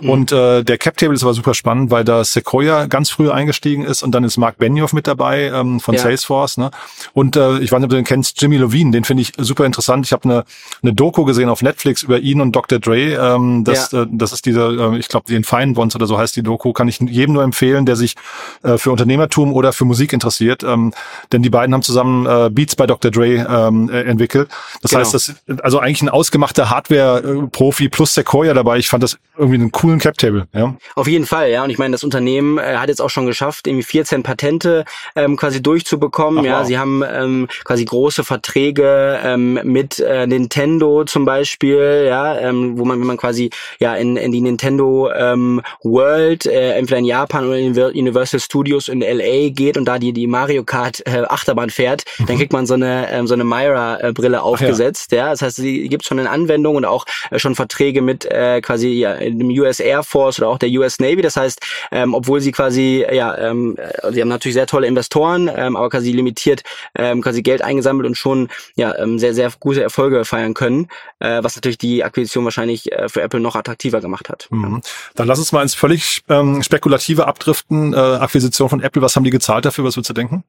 Mhm. 0.00 0.10
Und 0.10 0.32
äh, 0.32 0.62
der 0.62 0.78
Cap-Table 0.78 1.14
ist 1.14 1.22
aber 1.22 1.34
super 1.34 1.54
spannend, 1.54 1.90
weil 1.90 2.04
da 2.04 2.22
Sequoia 2.24 2.86
ganz 2.86 3.10
früh 3.10 3.30
eingestiegen 3.30 3.84
ist 3.84 4.02
und 4.02 4.12
dann 4.12 4.24
ist 4.24 4.36
Mark 4.36 4.58
Benioff 4.58 4.92
mit 4.92 5.06
dabei 5.06 5.44
ähm, 5.46 5.80
von 5.80 5.94
ja. 5.94 6.02
Salesforce. 6.02 6.58
Ne? 6.58 6.70
Und 7.14 7.36
äh, 7.36 7.58
ich 7.58 7.72
weiß 7.72 7.78
nicht, 7.78 7.86
ob 7.86 7.90
du 7.90 7.96
den 7.96 8.04
kennst, 8.04 8.40
Jimmy 8.40 8.56
Levine, 8.56 8.92
den 8.92 9.04
finde 9.04 9.22
ich 9.22 9.32
super 9.38 9.64
interessant. 9.66 10.06
Ich 10.06 10.12
habe 10.12 10.24
eine, 10.24 10.44
eine 10.82 10.92
Doku 10.92 11.24
gesehen 11.24 11.48
auf 11.48 11.62
Netflix 11.62 12.02
über 12.02 12.18
ihn 12.18 12.40
und 12.40 12.52
Dr. 12.54 12.78
Dre. 12.78 13.14
Ähm, 13.14 13.64
das, 13.64 13.92
ja. 13.92 14.02
äh, 14.02 14.06
das 14.10 14.32
ist 14.32 14.46
dieser, 14.46 14.92
äh, 14.92 14.98
ich 14.98 15.08
glaube, 15.08 15.26
den 15.28 15.44
Fine 15.44 15.72
Bonds 15.72 15.96
oder 15.96 16.06
so 16.06 16.18
heißt 16.18 16.36
die 16.36 16.42
Doku, 16.42 16.72
kann 16.72 16.88
ich 16.88 17.00
jedem 17.00 17.34
nur 17.34 17.42
empfehlen, 17.42 17.86
der 17.86 17.96
sich 17.96 18.14
äh, 18.62 18.78
für 18.78 18.92
Unternehmertum 18.92 19.52
oder 19.52 19.72
für 19.72 19.84
Musik 19.84 20.12
interessiert. 20.12 20.62
Ähm, 20.62 20.92
denn 21.32 21.42
die 21.42 21.50
beiden 21.50 21.74
haben 21.74 21.82
zusammen 21.82 22.26
äh, 22.26 22.50
Beats 22.68 22.76
bei 22.76 22.86
Dr. 22.86 23.10
Dre 23.10 23.46
ähm, 23.48 23.88
äh, 23.90 24.02
entwickelt. 24.02 24.48
Das 24.82 24.90
genau. 24.90 25.02
heißt, 25.02 25.14
das 25.14 25.34
also 25.62 25.78
eigentlich 25.78 26.02
ein 26.02 26.08
ausgemachter 26.08 26.70
Hardware-Profi 26.70 27.88
plus 27.88 28.14
Sequoia 28.14 28.54
dabei. 28.54 28.78
Ich 28.78 28.88
fand 28.88 29.02
das 29.02 29.18
irgendwie 29.36 29.56
einen 29.56 29.72
coolen 29.72 29.98
Cap-Table. 29.98 30.46
Ja. 30.52 30.76
Auf 30.94 31.08
jeden 31.08 31.26
Fall, 31.26 31.50
ja. 31.50 31.64
Und 31.64 31.70
ich 31.70 31.78
meine, 31.78 31.92
das 31.92 32.04
Unternehmen 32.04 32.58
äh, 32.58 32.76
hat 32.76 32.88
jetzt 32.88 33.00
auch 33.00 33.10
schon 33.10 33.26
geschafft, 33.26 33.66
irgendwie 33.66 33.84
14 33.84 34.22
Patente 34.22 34.84
ähm, 35.16 35.36
quasi 35.36 35.62
durchzubekommen. 35.62 36.40
Ach, 36.40 36.44
ja, 36.44 36.60
wow. 36.60 36.66
sie 36.66 36.78
haben 36.78 37.02
ähm, 37.10 37.48
quasi 37.64 37.84
große 37.84 38.24
Verträge 38.24 39.18
ähm, 39.22 39.60
mit 39.64 39.98
äh, 39.98 40.26
Nintendo 40.26 41.04
zum 41.04 41.24
Beispiel, 41.24 42.06
ja, 42.08 42.38
ähm, 42.38 42.78
wo 42.78 42.84
man, 42.84 43.00
wenn 43.00 43.06
man 43.06 43.16
quasi 43.16 43.50
ja 43.78 43.94
in, 43.94 44.16
in 44.16 44.32
die 44.32 44.40
Nintendo 44.40 45.10
ähm, 45.12 45.62
World, 45.82 46.46
äh, 46.46 46.72
entweder 46.72 46.98
in 46.98 47.04
Japan 47.04 47.46
oder 47.46 47.58
in 47.58 47.78
Universal 47.78 48.40
Studios 48.40 48.88
in 48.88 49.00
LA 49.00 49.50
geht 49.50 49.76
und 49.76 49.84
da 49.86 49.98
die 49.98 50.12
die 50.12 50.26
Mario 50.26 50.64
Kart 50.64 51.02
äh, 51.06 51.22
Achterbahn 51.28 51.70
fährt, 51.70 52.04
mhm. 52.18 52.26
dann 52.26 52.36
kriegt 52.36 52.52
man 52.52 52.57
so 52.66 52.74
eine 52.74 53.10
ähm, 53.10 53.26
so 53.26 53.34
eine 53.34 53.44
Myra-Brille 53.44 54.42
aufgesetzt. 54.42 55.12
Ja. 55.12 55.18
ja. 55.18 55.30
das 55.30 55.42
heißt, 55.42 55.56
sie 55.56 55.88
gibt 55.88 56.04
schon 56.04 56.18
in 56.18 56.26
Anwendung 56.26 56.76
und 56.76 56.84
auch 56.84 57.04
äh, 57.30 57.38
schon 57.38 57.54
Verträge 57.54 58.02
mit 58.02 58.24
äh, 58.24 58.60
quasi 58.60 58.88
ja, 58.88 59.14
dem 59.14 59.48
US 59.50 59.80
Air 59.80 60.02
Force 60.02 60.38
oder 60.38 60.48
auch 60.48 60.58
der 60.58 60.70
US 60.70 60.98
Navy. 60.98 61.22
Das 61.22 61.36
heißt, 61.36 61.60
ähm, 61.92 62.14
obwohl 62.14 62.40
sie 62.40 62.52
quasi 62.52 63.04
ja, 63.10 63.36
ähm, 63.38 63.76
äh, 63.76 64.12
sie 64.12 64.20
haben 64.20 64.28
natürlich 64.28 64.54
sehr 64.54 64.66
tolle 64.66 64.86
Investoren, 64.86 65.50
ähm, 65.54 65.76
aber 65.76 65.90
quasi 65.90 66.12
limitiert 66.12 66.62
ähm, 66.94 67.22
quasi 67.22 67.42
Geld 67.42 67.62
eingesammelt 67.62 68.06
und 68.06 68.16
schon 68.16 68.48
ja 68.76 68.96
ähm, 68.98 69.18
sehr 69.18 69.34
sehr 69.34 69.50
gute 69.60 69.82
Erfolge 69.82 70.24
feiern 70.24 70.54
können, 70.54 70.88
äh, 71.20 71.42
was 71.42 71.56
natürlich 71.56 71.78
die 71.78 72.04
Akquisition 72.04 72.44
wahrscheinlich 72.44 72.92
äh, 72.92 73.08
für 73.08 73.22
Apple 73.22 73.40
noch 73.40 73.56
attraktiver 73.56 74.00
gemacht 74.00 74.28
hat. 74.28 74.48
Mhm. 74.50 74.80
Dann 75.14 75.26
lass 75.26 75.38
uns 75.38 75.52
mal 75.52 75.62
ins 75.62 75.74
völlig 75.74 76.22
ähm, 76.28 76.62
spekulative 76.62 77.26
abdriften. 77.26 77.94
Äh, 77.94 77.96
Akquisition 77.96 78.68
von 78.68 78.82
Apple, 78.82 79.02
was 79.02 79.16
haben 79.16 79.24
die 79.24 79.30
gezahlt 79.30 79.64
dafür? 79.64 79.84
Was 79.84 79.96
würdest 79.96 80.10
du 80.10 80.14
denken? 80.14 80.44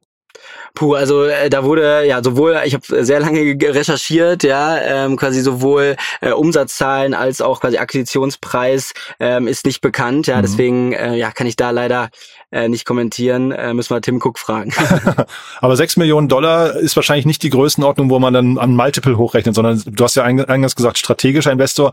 Puh, 0.74 0.94
also 0.94 1.24
äh, 1.24 1.50
da 1.50 1.64
wurde 1.64 2.06
ja 2.06 2.22
sowohl, 2.22 2.60
ich 2.64 2.74
habe 2.74 3.04
sehr 3.04 3.20
lange 3.20 3.40
recherchiert, 3.40 4.42
ja, 4.42 4.78
ähm, 4.78 5.16
quasi 5.16 5.40
sowohl 5.40 5.96
äh, 6.20 6.30
Umsatzzahlen 6.30 7.14
als 7.14 7.40
auch 7.40 7.60
quasi 7.60 7.78
Akquisitionspreis 7.78 8.92
ähm, 9.18 9.48
ist 9.48 9.66
nicht 9.66 9.80
bekannt, 9.80 10.26
ja, 10.26 10.38
mhm. 10.38 10.42
deswegen 10.42 10.92
äh, 10.92 11.16
ja 11.16 11.30
kann 11.32 11.46
ich 11.46 11.56
da 11.56 11.70
leider 11.70 12.10
äh, 12.52 12.68
nicht 12.68 12.84
kommentieren, 12.84 13.52
äh, 13.52 13.74
müssen 13.74 13.94
wir 13.94 14.00
Tim 14.00 14.20
Cook 14.22 14.38
fragen. 14.38 14.72
Aber 15.60 15.76
sechs 15.76 15.96
Millionen 15.96 16.28
Dollar 16.28 16.76
ist 16.76 16.96
wahrscheinlich 16.96 17.26
nicht 17.26 17.42
die 17.42 17.50
Größenordnung, 17.50 18.10
wo 18.10 18.18
man 18.18 18.32
dann 18.32 18.58
an 18.58 18.74
Multiple 18.74 19.16
hochrechnet, 19.16 19.54
sondern 19.54 19.82
du 19.84 20.04
hast 20.04 20.16
ja 20.16 20.24
eingangs 20.24 20.76
gesagt, 20.76 20.98
strategischer 20.98 21.52
Investor 21.52 21.92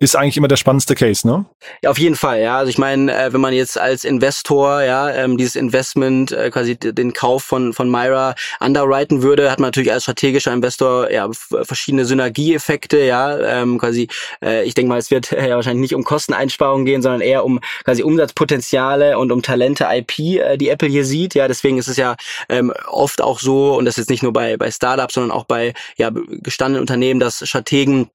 ist 0.00 0.14
eigentlich 0.14 0.36
immer 0.36 0.48
der 0.48 0.56
spannendste 0.56 0.94
Case, 0.94 1.26
ne? 1.26 1.44
Ja, 1.82 1.90
auf 1.90 1.98
jeden 1.98 2.14
Fall, 2.14 2.40
ja. 2.40 2.58
Also 2.58 2.70
ich 2.70 2.78
meine, 2.78 3.12
äh, 3.12 3.32
wenn 3.32 3.40
man 3.40 3.52
jetzt 3.52 3.76
als 3.76 4.04
Investor, 4.04 4.82
ja, 4.82 5.10
ähm, 5.10 5.36
dieses 5.36 5.56
Investment, 5.56 6.30
äh, 6.30 6.50
quasi 6.50 6.76
den 6.76 7.12
Kauf 7.12 7.42
von, 7.42 7.72
von 7.72 7.90
Myra 7.90 8.36
underwriten 8.60 9.22
würde, 9.22 9.50
hat 9.50 9.58
man 9.58 9.68
natürlich 9.68 9.92
als 9.92 10.04
strategischer 10.04 10.52
Investor 10.52 11.10
ja 11.10 11.28
verschiedene 11.32 12.04
Synergieeffekte, 12.04 12.98
ja, 12.98 13.38
ähm, 13.38 13.78
quasi, 13.78 14.08
äh, 14.40 14.64
ich 14.64 14.74
denke 14.74 14.88
mal, 14.88 14.98
es 14.98 15.10
wird 15.10 15.30
ja 15.32 15.56
wahrscheinlich 15.56 15.90
nicht 15.90 15.94
um 15.96 16.04
Kosteneinsparungen 16.04 16.86
gehen, 16.86 17.02
sondern 17.02 17.20
eher 17.20 17.44
um 17.44 17.58
quasi 17.84 18.04
Umsatzpotenziale 18.04 19.18
und 19.18 19.32
um 19.32 19.42
Talente 19.42 19.88
IP, 19.90 20.18
äh, 20.18 20.56
die 20.56 20.68
Apple 20.68 20.88
hier 20.88 21.04
sieht, 21.04 21.34
ja, 21.34 21.48
deswegen 21.48 21.76
ist 21.76 21.88
es 21.88 21.96
ja 21.96 22.14
ähm, 22.48 22.72
oft 22.86 23.20
auch 23.20 23.40
so, 23.40 23.76
und 23.76 23.84
das 23.84 23.98
ist 23.98 24.10
nicht 24.10 24.22
nur 24.22 24.32
bei, 24.32 24.56
bei 24.56 24.70
Startups, 24.70 25.14
sondern 25.14 25.32
auch 25.32 25.44
bei 25.44 25.74
ja, 25.96 26.12
gestandenen 26.14 26.82
Unternehmen, 26.82 27.18
dass 27.18 27.46
Strategen 27.48 28.10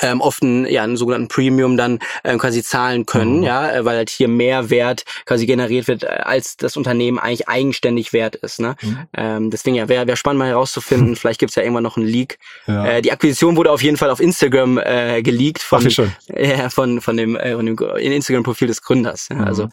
ähm, 0.00 0.20
oft 0.20 0.42
einen, 0.42 0.66
ja, 0.66 0.82
einen 0.82 0.96
sogenannten 0.96 1.28
Premium 1.28 1.76
dann 1.76 1.98
ähm, 2.24 2.38
quasi 2.38 2.62
zahlen 2.62 3.06
können, 3.06 3.38
mhm. 3.38 3.42
ja, 3.42 3.70
äh, 3.70 3.84
weil 3.84 3.96
halt 3.96 4.10
hier 4.10 4.28
mehr 4.28 4.70
Wert 4.70 5.04
quasi 5.26 5.46
generiert 5.46 5.88
wird, 5.88 6.04
äh, 6.04 6.06
als 6.06 6.56
das 6.56 6.76
Unternehmen 6.76 7.18
eigentlich 7.18 7.48
eigenständig 7.48 8.12
wert 8.12 8.36
ist. 8.36 8.60
Ne? 8.60 8.76
Mhm. 8.80 8.98
Ähm, 9.16 9.50
deswegen 9.50 9.76
ja, 9.76 9.88
wäre 9.88 10.06
wär 10.06 10.16
spannend 10.16 10.38
mal 10.38 10.48
herauszufinden, 10.48 11.16
vielleicht 11.16 11.40
gibt's 11.40 11.54
ja 11.54 11.62
irgendwann 11.62 11.82
noch 11.82 11.96
einen 11.96 12.06
Leak. 12.06 12.38
Ja. 12.66 12.86
Äh, 12.86 13.02
die 13.02 13.12
Akquisition 13.12 13.56
wurde 13.56 13.70
auf 13.70 13.82
jeden 13.82 13.96
Fall 13.96 14.10
auf 14.10 14.20
Instagram 14.20 14.78
äh, 14.78 15.22
geleakt 15.22 15.62
von, 15.62 15.86
Ach, 15.86 16.70
von, 16.70 17.00
von 17.00 17.16
dem, 17.16 17.36
äh, 17.36 17.54
von 17.54 17.66
dem 17.66 17.76
Instagram-Profil 17.76 18.68
des 18.68 18.82
Gründers. 18.82 19.28
Ja, 19.28 19.36
mhm. 19.36 19.44
Also 19.44 19.68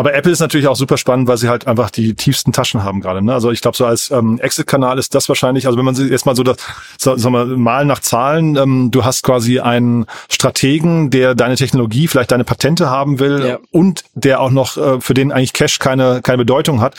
aber 0.00 0.14
Apple 0.14 0.32
ist 0.32 0.40
natürlich 0.40 0.66
auch 0.66 0.76
super 0.76 0.96
spannend, 0.96 1.28
weil 1.28 1.36
sie 1.36 1.50
halt 1.50 1.66
einfach 1.66 1.90
die 1.90 2.14
tiefsten 2.14 2.52
Taschen 2.52 2.82
haben 2.82 3.02
gerade. 3.02 3.20
Ne? 3.20 3.34
Also 3.34 3.50
ich 3.50 3.60
glaube, 3.60 3.76
so 3.76 3.84
als 3.84 4.10
ähm, 4.10 4.38
Exit-Kanal 4.40 4.98
ist 4.98 5.14
das 5.14 5.28
wahrscheinlich, 5.28 5.66
also 5.66 5.76
wenn 5.76 5.84
man 5.84 5.94
jetzt 5.94 6.24
mal 6.24 6.34
so 6.34 6.42
das, 6.42 6.56
so, 6.96 7.18
sagen 7.18 7.34
wir, 7.34 7.44
mal 7.44 7.84
nach 7.84 8.00
Zahlen, 8.00 8.56
ähm, 8.56 8.90
du 8.90 9.04
hast 9.04 9.22
quasi 9.22 9.60
einen 9.60 10.06
Strategen, 10.30 11.10
der 11.10 11.34
deine 11.34 11.56
Technologie, 11.56 12.08
vielleicht 12.08 12.32
deine 12.32 12.44
Patente 12.44 12.88
haben 12.88 13.18
will 13.18 13.44
ja. 13.46 13.58
und 13.72 14.04
der 14.14 14.40
auch 14.40 14.50
noch, 14.50 14.78
äh, 14.78 15.02
für 15.02 15.12
den 15.12 15.32
eigentlich 15.32 15.52
Cash 15.52 15.78
keine, 15.78 16.22
keine 16.22 16.38
Bedeutung 16.38 16.80
hat. 16.80 16.94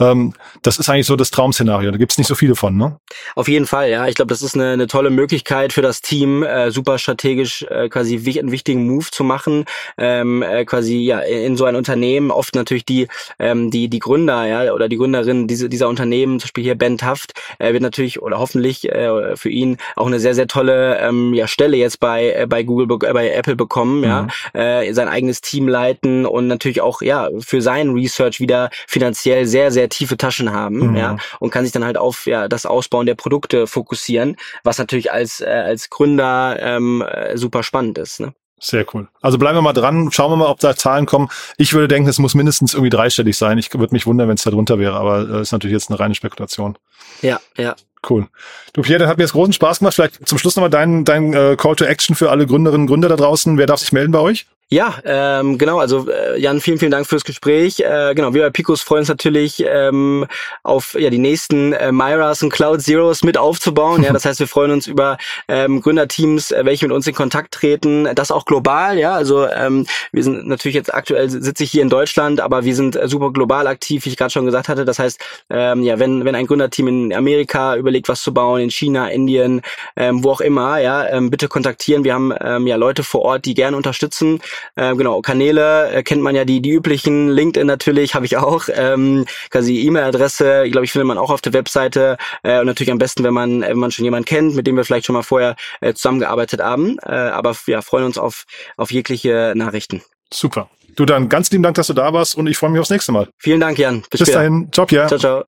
Ähm, 0.00 0.32
das 0.62 0.78
ist 0.78 0.88
eigentlich 0.88 1.04
so 1.04 1.16
das 1.16 1.30
Traum-Szenario. 1.30 1.90
Da 1.90 1.98
gibt's 1.98 2.16
nicht 2.16 2.26
so 2.26 2.34
viele 2.34 2.56
von, 2.56 2.74
ne? 2.74 2.96
Auf 3.34 3.48
jeden 3.48 3.66
Fall, 3.66 3.90
ja. 3.90 4.06
Ich 4.06 4.14
glaube, 4.14 4.30
das 4.30 4.40
ist 4.40 4.54
eine, 4.54 4.70
eine 4.70 4.86
tolle 4.86 5.10
Möglichkeit 5.10 5.74
für 5.74 5.82
das 5.82 6.00
Team, 6.00 6.42
äh, 6.42 6.70
super 6.70 6.96
strategisch 6.96 7.66
äh, 7.68 7.90
quasi 7.90 8.16
einen 8.38 8.50
wichtigen 8.50 8.86
Move 8.86 9.10
zu 9.10 9.24
machen, 9.24 9.66
ähm, 9.98 10.42
äh, 10.42 10.64
quasi 10.64 10.96
ja 10.96 11.20
in 11.20 11.58
so 11.58 11.66
ein 11.66 11.76
Unternehmen 11.76 12.30
oft 12.46 12.54
natürlich 12.54 12.84
die 12.84 13.08
ähm, 13.38 13.70
die 13.70 13.88
die 13.88 13.98
Gründer 13.98 14.46
ja 14.46 14.72
oder 14.72 14.88
die 14.88 14.96
Gründerin 14.96 15.48
diese, 15.48 15.68
dieser 15.68 15.88
Unternehmen, 15.88 16.38
zum 16.38 16.46
Beispiel 16.46 16.64
hier 16.64 16.76
Ben 16.76 16.96
Taft, 16.96 17.32
äh, 17.58 17.72
wird 17.72 17.82
natürlich 17.82 18.22
oder 18.22 18.38
hoffentlich 18.38 18.88
äh, 18.88 19.36
für 19.36 19.48
ihn 19.48 19.78
auch 19.96 20.06
eine 20.06 20.20
sehr 20.20 20.34
sehr 20.34 20.46
tolle 20.46 20.98
ähm, 21.00 21.34
ja 21.34 21.48
Stelle 21.48 21.76
jetzt 21.76 21.98
bei 21.98 22.32
äh, 22.32 22.46
bei 22.46 22.62
Google 22.62 22.86
äh, 23.08 23.12
bei 23.12 23.30
Apple 23.30 23.56
bekommen, 23.56 23.98
mhm. 23.98 24.04
ja 24.04 24.28
äh, 24.52 24.92
sein 24.92 25.08
eigenes 25.08 25.40
Team 25.40 25.68
leiten 25.68 26.24
und 26.24 26.46
natürlich 26.46 26.80
auch 26.80 27.02
ja 27.02 27.30
für 27.40 27.60
sein 27.60 27.90
Research 27.90 28.38
wieder 28.38 28.70
finanziell 28.86 29.46
sehr 29.46 29.70
sehr 29.72 29.88
tiefe 29.88 30.16
Taschen 30.16 30.52
haben, 30.52 30.90
mhm. 30.90 30.96
ja 30.96 31.16
und 31.40 31.50
kann 31.50 31.64
sich 31.64 31.72
dann 31.72 31.84
halt 31.84 31.98
auf 31.98 32.26
ja 32.26 32.48
das 32.48 32.64
Ausbauen 32.64 33.06
der 33.06 33.16
Produkte 33.16 33.66
fokussieren, 33.66 34.36
was 34.62 34.78
natürlich 34.78 35.10
als 35.10 35.40
äh, 35.40 35.46
als 35.46 35.90
Gründer 35.90 36.58
ähm, 36.60 37.02
äh, 37.02 37.36
super 37.36 37.62
spannend 37.62 37.98
ist. 37.98 38.20
Ne? 38.20 38.32
Sehr 38.58 38.86
cool. 38.94 39.08
Also 39.20 39.36
bleiben 39.36 39.56
wir 39.56 39.62
mal 39.62 39.74
dran, 39.74 40.10
schauen 40.12 40.32
wir 40.32 40.36
mal, 40.36 40.48
ob 40.48 40.60
da 40.60 40.74
Zahlen 40.74 41.04
kommen. 41.04 41.28
Ich 41.58 41.74
würde 41.74 41.88
denken, 41.88 42.08
es 42.08 42.18
muss 42.18 42.34
mindestens 42.34 42.72
irgendwie 42.72 42.90
dreistellig 42.90 43.36
sein. 43.36 43.58
Ich 43.58 43.72
würde 43.74 43.92
mich 43.92 44.06
wundern, 44.06 44.28
wenn 44.28 44.36
es 44.36 44.44
da 44.44 44.50
drunter 44.50 44.78
wäre, 44.78 44.94
aber 44.94 45.28
äh, 45.28 45.42
ist 45.42 45.52
natürlich 45.52 45.74
jetzt 45.74 45.90
eine 45.90 46.00
reine 46.00 46.14
Spekulation. 46.14 46.78
Ja, 47.20 47.38
ja. 47.58 47.76
Cool. 48.08 48.28
Du 48.72 48.82
Pierre, 48.82 49.00
dann 49.00 49.08
hat 49.08 49.18
mir 49.18 49.24
jetzt 49.24 49.32
großen 49.32 49.52
Spaß 49.52 49.80
gemacht. 49.80 49.94
Vielleicht 49.94 50.26
zum 50.26 50.38
Schluss 50.38 50.56
nochmal 50.56 50.70
dein, 50.70 51.04
dein 51.04 51.34
äh, 51.34 51.56
Call 51.58 51.76
to 51.76 51.84
Action 51.84 52.14
für 52.14 52.30
alle 52.30 52.46
Gründerinnen 52.46 52.82
und 52.82 52.86
Gründer 52.86 53.08
da 53.08 53.16
draußen. 53.16 53.58
Wer 53.58 53.66
darf 53.66 53.80
sich 53.80 53.92
melden 53.92 54.12
bei 54.12 54.20
euch? 54.20 54.46
Ja, 54.68 54.96
ähm, 55.04 55.58
genau. 55.58 55.78
Also 55.78 56.10
äh, 56.10 56.40
Jan, 56.40 56.60
vielen, 56.60 56.78
vielen 56.80 56.90
Dank 56.90 57.06
fürs 57.06 57.22
Gespräch. 57.22 57.78
Äh, 57.78 58.14
genau, 58.16 58.34
wir 58.34 58.42
bei 58.42 58.50
Picos 58.50 58.82
freuen 58.82 59.02
uns 59.02 59.08
natürlich 59.08 59.64
ähm, 59.64 60.26
auf 60.64 60.94
ja 60.98 61.08
die 61.08 61.18
nächsten 61.18 61.72
äh, 61.72 61.92
Myras 61.92 62.42
und 62.42 62.50
Cloud 62.50 62.82
Zeros 62.82 63.22
mit 63.22 63.38
aufzubauen. 63.38 64.02
Ja, 64.02 64.12
das 64.12 64.24
heißt, 64.24 64.40
wir 64.40 64.48
freuen 64.48 64.72
uns 64.72 64.88
über 64.88 65.18
ähm, 65.46 65.80
Gründerteams, 65.82 66.50
äh, 66.50 66.64
welche 66.64 66.84
mit 66.84 66.92
uns 66.92 67.06
in 67.06 67.14
Kontakt 67.14 67.54
treten. 67.54 68.08
Das 68.16 68.32
auch 68.32 68.44
global. 68.44 68.98
Ja, 68.98 69.14
also 69.14 69.46
ähm, 69.46 69.86
wir 70.10 70.24
sind 70.24 70.48
natürlich 70.48 70.74
jetzt 70.74 70.92
aktuell 70.92 71.30
sitze 71.30 71.62
ich 71.62 71.70
hier 71.70 71.82
in 71.82 71.88
Deutschland, 71.88 72.40
aber 72.40 72.64
wir 72.64 72.74
sind 72.74 72.96
äh, 72.96 73.06
super 73.06 73.32
global 73.32 73.68
aktiv, 73.68 74.04
wie 74.04 74.08
ich 74.08 74.16
gerade 74.16 74.32
schon 74.32 74.46
gesagt 74.46 74.68
hatte. 74.68 74.84
Das 74.84 74.98
heißt, 74.98 75.20
ähm, 75.48 75.84
ja, 75.84 76.00
wenn 76.00 76.24
wenn 76.24 76.34
ein 76.34 76.48
Gründerteam 76.48 76.88
in 76.88 77.14
Amerika 77.14 77.76
überlegt, 77.76 78.08
was 78.08 78.20
zu 78.20 78.34
bauen, 78.34 78.62
in 78.62 78.70
China, 78.72 79.06
Indien, 79.10 79.62
ähm, 79.94 80.24
wo 80.24 80.32
auch 80.32 80.40
immer, 80.40 80.78
ja, 80.78 81.06
ähm, 81.06 81.30
bitte 81.30 81.46
kontaktieren. 81.46 82.02
Wir 82.02 82.14
haben 82.14 82.34
ähm, 82.40 82.66
ja 82.66 82.74
Leute 82.74 83.04
vor 83.04 83.22
Ort, 83.22 83.44
die 83.44 83.54
gerne 83.54 83.76
unterstützen. 83.76 84.40
Äh, 84.74 84.94
genau, 84.96 85.20
Kanäle 85.20 85.90
äh, 85.90 86.02
kennt 86.02 86.22
man 86.22 86.34
ja 86.34 86.44
die, 86.44 86.60
die 86.60 86.70
üblichen. 86.70 87.28
LinkedIn 87.30 87.66
natürlich 87.66 88.14
habe 88.14 88.26
ich 88.26 88.36
auch. 88.36 88.64
Ähm, 88.72 89.26
quasi 89.50 89.80
E-Mail-Adresse, 89.80 90.68
glaube 90.70 90.84
ich, 90.84 90.92
findet 90.92 91.06
man 91.06 91.18
auch 91.18 91.30
auf 91.30 91.40
der 91.40 91.52
Webseite. 91.52 92.16
Äh, 92.42 92.60
und 92.60 92.66
natürlich 92.66 92.90
am 92.90 92.98
besten, 92.98 93.24
wenn 93.24 93.34
man, 93.34 93.62
wenn 93.62 93.78
man 93.78 93.90
schon 93.90 94.04
jemanden 94.04 94.26
kennt, 94.26 94.54
mit 94.54 94.66
dem 94.66 94.76
wir 94.76 94.84
vielleicht 94.84 95.06
schon 95.06 95.14
mal 95.14 95.22
vorher 95.22 95.56
äh, 95.80 95.94
zusammengearbeitet 95.94 96.60
haben. 96.60 96.98
Äh, 97.02 97.12
aber 97.12 97.56
ja, 97.66 97.82
freuen 97.82 98.04
uns 98.04 98.18
auf, 98.18 98.44
auf 98.76 98.90
jegliche 98.90 99.52
Nachrichten. 99.56 100.02
Super. 100.32 100.68
Du 100.96 101.04
dann 101.04 101.28
ganz 101.28 101.50
lieben 101.50 101.62
Dank, 101.62 101.76
dass 101.76 101.88
du 101.88 101.92
da 101.92 102.12
warst 102.12 102.36
und 102.36 102.46
ich 102.46 102.56
freue 102.56 102.70
mich 102.70 102.80
aufs 102.80 102.90
nächste 102.90 103.12
Mal. 103.12 103.28
Vielen 103.38 103.60
Dank, 103.60 103.78
Jan. 103.78 104.02
Bis, 104.10 104.20
Bis 104.20 104.30
dahin. 104.30 104.68
Ciao, 104.72 104.86
Pierre. 104.86 105.08
Ciao, 105.08 105.18
ciao. 105.18 105.44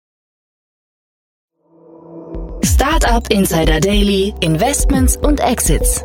Startup 2.65 3.27
Insider 3.31 3.81
Daily, 3.81 4.35
Investments 4.41 5.17
und 5.17 5.41
Exits. 5.41 6.05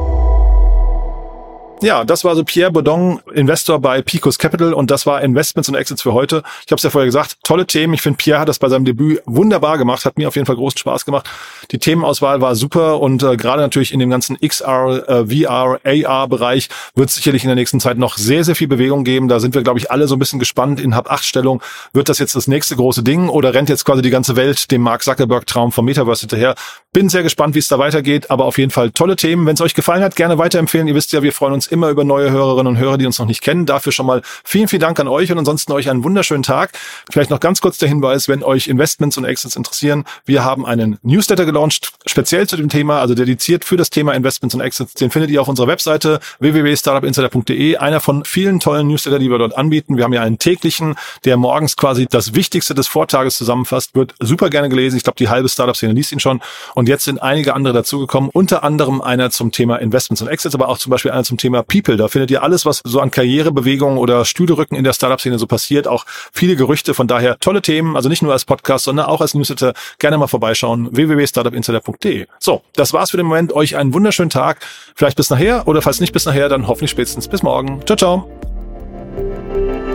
Ja, 1.83 2.03
das 2.03 2.23
war 2.23 2.29
also 2.29 2.43
Pierre 2.43 2.71
Baudon, 2.71 3.21
Investor 3.33 3.79
bei 3.79 4.03
Picos 4.03 4.37
Capital 4.37 4.71
und 4.71 4.91
das 4.91 5.07
war 5.07 5.23
Investments 5.23 5.67
und 5.67 5.73
Exits 5.73 6.03
für 6.03 6.13
heute. 6.13 6.43
Ich 6.63 6.71
habe 6.71 6.75
es 6.75 6.83
ja 6.83 6.91
vorher 6.91 7.07
gesagt, 7.07 7.37
tolle 7.43 7.65
Themen. 7.65 7.95
Ich 7.95 8.03
finde, 8.03 8.17
Pierre 8.17 8.39
hat 8.39 8.47
das 8.47 8.59
bei 8.59 8.69
seinem 8.69 8.85
Debüt 8.85 9.23
wunderbar 9.25 9.79
gemacht, 9.79 10.05
hat 10.05 10.15
mir 10.15 10.27
auf 10.27 10.35
jeden 10.35 10.45
Fall 10.45 10.57
großen 10.57 10.77
Spaß 10.77 11.05
gemacht. 11.05 11.27
Die 11.71 11.79
Themenauswahl 11.79 12.39
war 12.39 12.53
super 12.53 12.99
und 12.99 13.23
äh, 13.23 13.35
gerade 13.35 13.63
natürlich 13.63 13.95
in 13.95 13.99
dem 13.99 14.11
ganzen 14.11 14.37
XR, 14.39 15.09
äh, 15.09 15.25
VR, 15.25 15.79
AR-Bereich 15.83 16.69
wird 16.93 17.09
sicherlich 17.09 17.43
in 17.43 17.47
der 17.47 17.55
nächsten 17.55 17.79
Zeit 17.79 17.97
noch 17.97 18.15
sehr, 18.15 18.43
sehr 18.43 18.55
viel 18.55 18.67
Bewegung 18.67 19.03
geben. 19.03 19.27
Da 19.27 19.39
sind 19.39 19.55
wir, 19.55 19.63
glaube 19.63 19.79
ich, 19.79 19.89
alle 19.89 20.07
so 20.07 20.15
ein 20.15 20.19
bisschen 20.19 20.37
gespannt. 20.37 20.79
In 20.79 20.95
Hab-8-Stellung 20.95 21.63
wird 21.93 22.09
das 22.09 22.19
jetzt 22.19 22.35
das 22.35 22.47
nächste 22.47 22.75
große 22.75 23.01
Ding 23.01 23.27
oder 23.27 23.55
rennt 23.55 23.69
jetzt 23.69 23.85
quasi 23.85 24.03
die 24.03 24.11
ganze 24.11 24.35
Welt 24.35 24.69
dem 24.69 24.81
Mark 24.81 25.01
Zuckerberg-Traum 25.01 25.71
vom 25.71 25.85
Metaverse 25.85 26.21
hinterher? 26.21 26.53
Bin 26.93 27.09
sehr 27.09 27.23
gespannt, 27.23 27.55
wie 27.55 27.59
es 27.59 27.69
da 27.69 27.79
weitergeht, 27.79 28.29
aber 28.29 28.45
auf 28.45 28.59
jeden 28.59 28.71
Fall 28.71 28.91
tolle 28.91 29.15
Themen. 29.15 29.47
Wenn 29.47 29.55
es 29.55 29.61
euch 29.61 29.73
gefallen 29.73 30.03
hat, 30.03 30.15
gerne 30.15 30.37
weiterempfehlen. 30.37 30.87
Ihr 30.87 30.93
wisst 30.93 31.11
ja, 31.11 31.23
wir 31.23 31.33
freuen 31.33 31.53
uns 31.53 31.70
immer 31.71 31.89
über 31.89 32.03
neue 32.03 32.31
Hörerinnen 32.31 32.75
und 32.75 32.77
Hörer, 32.77 32.97
die 32.97 33.05
uns 33.05 33.19
noch 33.19 33.25
nicht 33.25 33.41
kennen. 33.41 33.65
Dafür 33.65 33.91
schon 33.91 34.05
mal 34.05 34.21
vielen, 34.43 34.67
vielen 34.67 34.81
Dank 34.81 34.99
an 34.99 35.07
euch 35.07 35.31
und 35.31 35.37
ansonsten 35.37 35.71
euch 35.71 35.89
einen 35.89 36.03
wunderschönen 36.03 36.43
Tag. 36.43 36.71
Vielleicht 37.09 37.29
noch 37.29 37.39
ganz 37.39 37.61
kurz 37.61 37.77
der 37.77 37.89
Hinweis, 37.89 38.27
wenn 38.27 38.43
euch 38.43 38.67
Investments 38.67 39.17
und 39.17 39.25
Exits 39.25 39.55
interessieren. 39.55 40.05
Wir 40.25 40.43
haben 40.43 40.65
einen 40.65 40.97
Newsletter 41.03 41.45
gelauncht, 41.45 41.93
speziell 42.05 42.47
zu 42.47 42.57
dem 42.57 42.69
Thema, 42.69 42.99
also 42.99 43.15
dediziert 43.15 43.65
für 43.65 43.77
das 43.77 43.89
Thema 43.89 44.13
Investments 44.13 44.55
und 44.55 44.61
Exits. 44.61 44.93
Den 44.93 45.11
findet 45.11 45.31
ihr 45.31 45.41
auf 45.41 45.47
unserer 45.47 45.67
Webseite 45.67 46.19
www.startupinsider.de. 46.39 47.77
Einer 47.77 47.99
von 47.99 48.25
vielen 48.25 48.59
tollen 48.59 48.87
Newsletter, 48.87 49.19
die 49.19 49.29
wir 49.29 49.37
dort 49.37 49.57
anbieten. 49.57 49.97
Wir 49.97 50.03
haben 50.03 50.13
ja 50.13 50.21
einen 50.21 50.39
täglichen, 50.39 50.95
der 51.25 51.37
morgens 51.37 51.77
quasi 51.77 52.07
das 52.07 52.35
Wichtigste 52.35 52.73
des 52.73 52.87
Vortages 52.87 53.37
zusammenfasst, 53.37 53.95
wird 53.95 54.13
super 54.19 54.49
gerne 54.49 54.69
gelesen. 54.69 54.97
Ich 54.97 55.03
glaube, 55.03 55.17
die 55.17 55.29
halbe 55.29 55.49
Startup-Szene 55.49 55.93
liest 55.93 56.11
ihn 56.11 56.19
schon. 56.19 56.41
Und 56.75 56.89
jetzt 56.89 57.05
sind 57.05 57.21
einige 57.21 57.53
andere 57.53 57.73
dazugekommen, 57.73 58.29
unter 58.33 58.63
anderem 58.63 59.01
einer 59.01 59.29
zum 59.31 59.51
Thema 59.51 59.77
Investments 59.77 60.21
und 60.21 60.27
Exits, 60.27 60.55
aber 60.55 60.69
auch 60.69 60.77
zum 60.77 60.89
Beispiel 60.89 61.11
einer 61.11 61.23
zum 61.23 61.37
Thema 61.37 61.60
People. 61.63 61.97
Da 61.97 62.07
findet 62.07 62.31
ihr 62.31 62.43
alles, 62.43 62.65
was 62.65 62.81
so 62.83 62.99
an 62.99 63.11
Karrierebewegungen 63.11 63.97
oder 63.97 64.25
Stühlerücken 64.25 64.75
in 64.75 64.83
der 64.83 64.93
Startup-Szene 64.93 65.39
so 65.39 65.47
passiert. 65.47 65.87
Auch 65.87 66.05
viele 66.31 66.55
Gerüchte. 66.55 66.93
Von 66.93 67.07
daher 67.07 67.37
tolle 67.39 67.61
Themen, 67.61 67.95
also 67.95 68.09
nicht 68.09 68.21
nur 68.21 68.33
als 68.33 68.45
Podcast, 68.45 68.85
sondern 68.85 69.05
auch 69.05 69.21
als 69.21 69.33
Newsletter. 69.33 69.73
Gerne 69.99 70.17
mal 70.17 70.27
vorbeischauen. 70.27 70.89
www.startupinsider.de. 70.95 72.27
So, 72.39 72.61
das 72.75 72.93
war's 72.93 73.11
für 73.11 73.17
den 73.17 73.25
Moment. 73.25 73.53
Euch 73.53 73.75
einen 73.75 73.93
wunderschönen 73.93 74.29
Tag. 74.29 74.59
Vielleicht 74.95 75.17
bis 75.17 75.29
nachher 75.29 75.67
oder 75.67 75.81
falls 75.81 75.99
nicht 75.99 76.13
bis 76.13 76.25
nachher, 76.25 76.49
dann 76.49 76.67
hoffentlich 76.67 76.91
spätestens 76.91 77.27
bis 77.27 77.43
morgen. 77.43 77.81
Ciao, 77.85 77.97
ciao. 77.97 79.90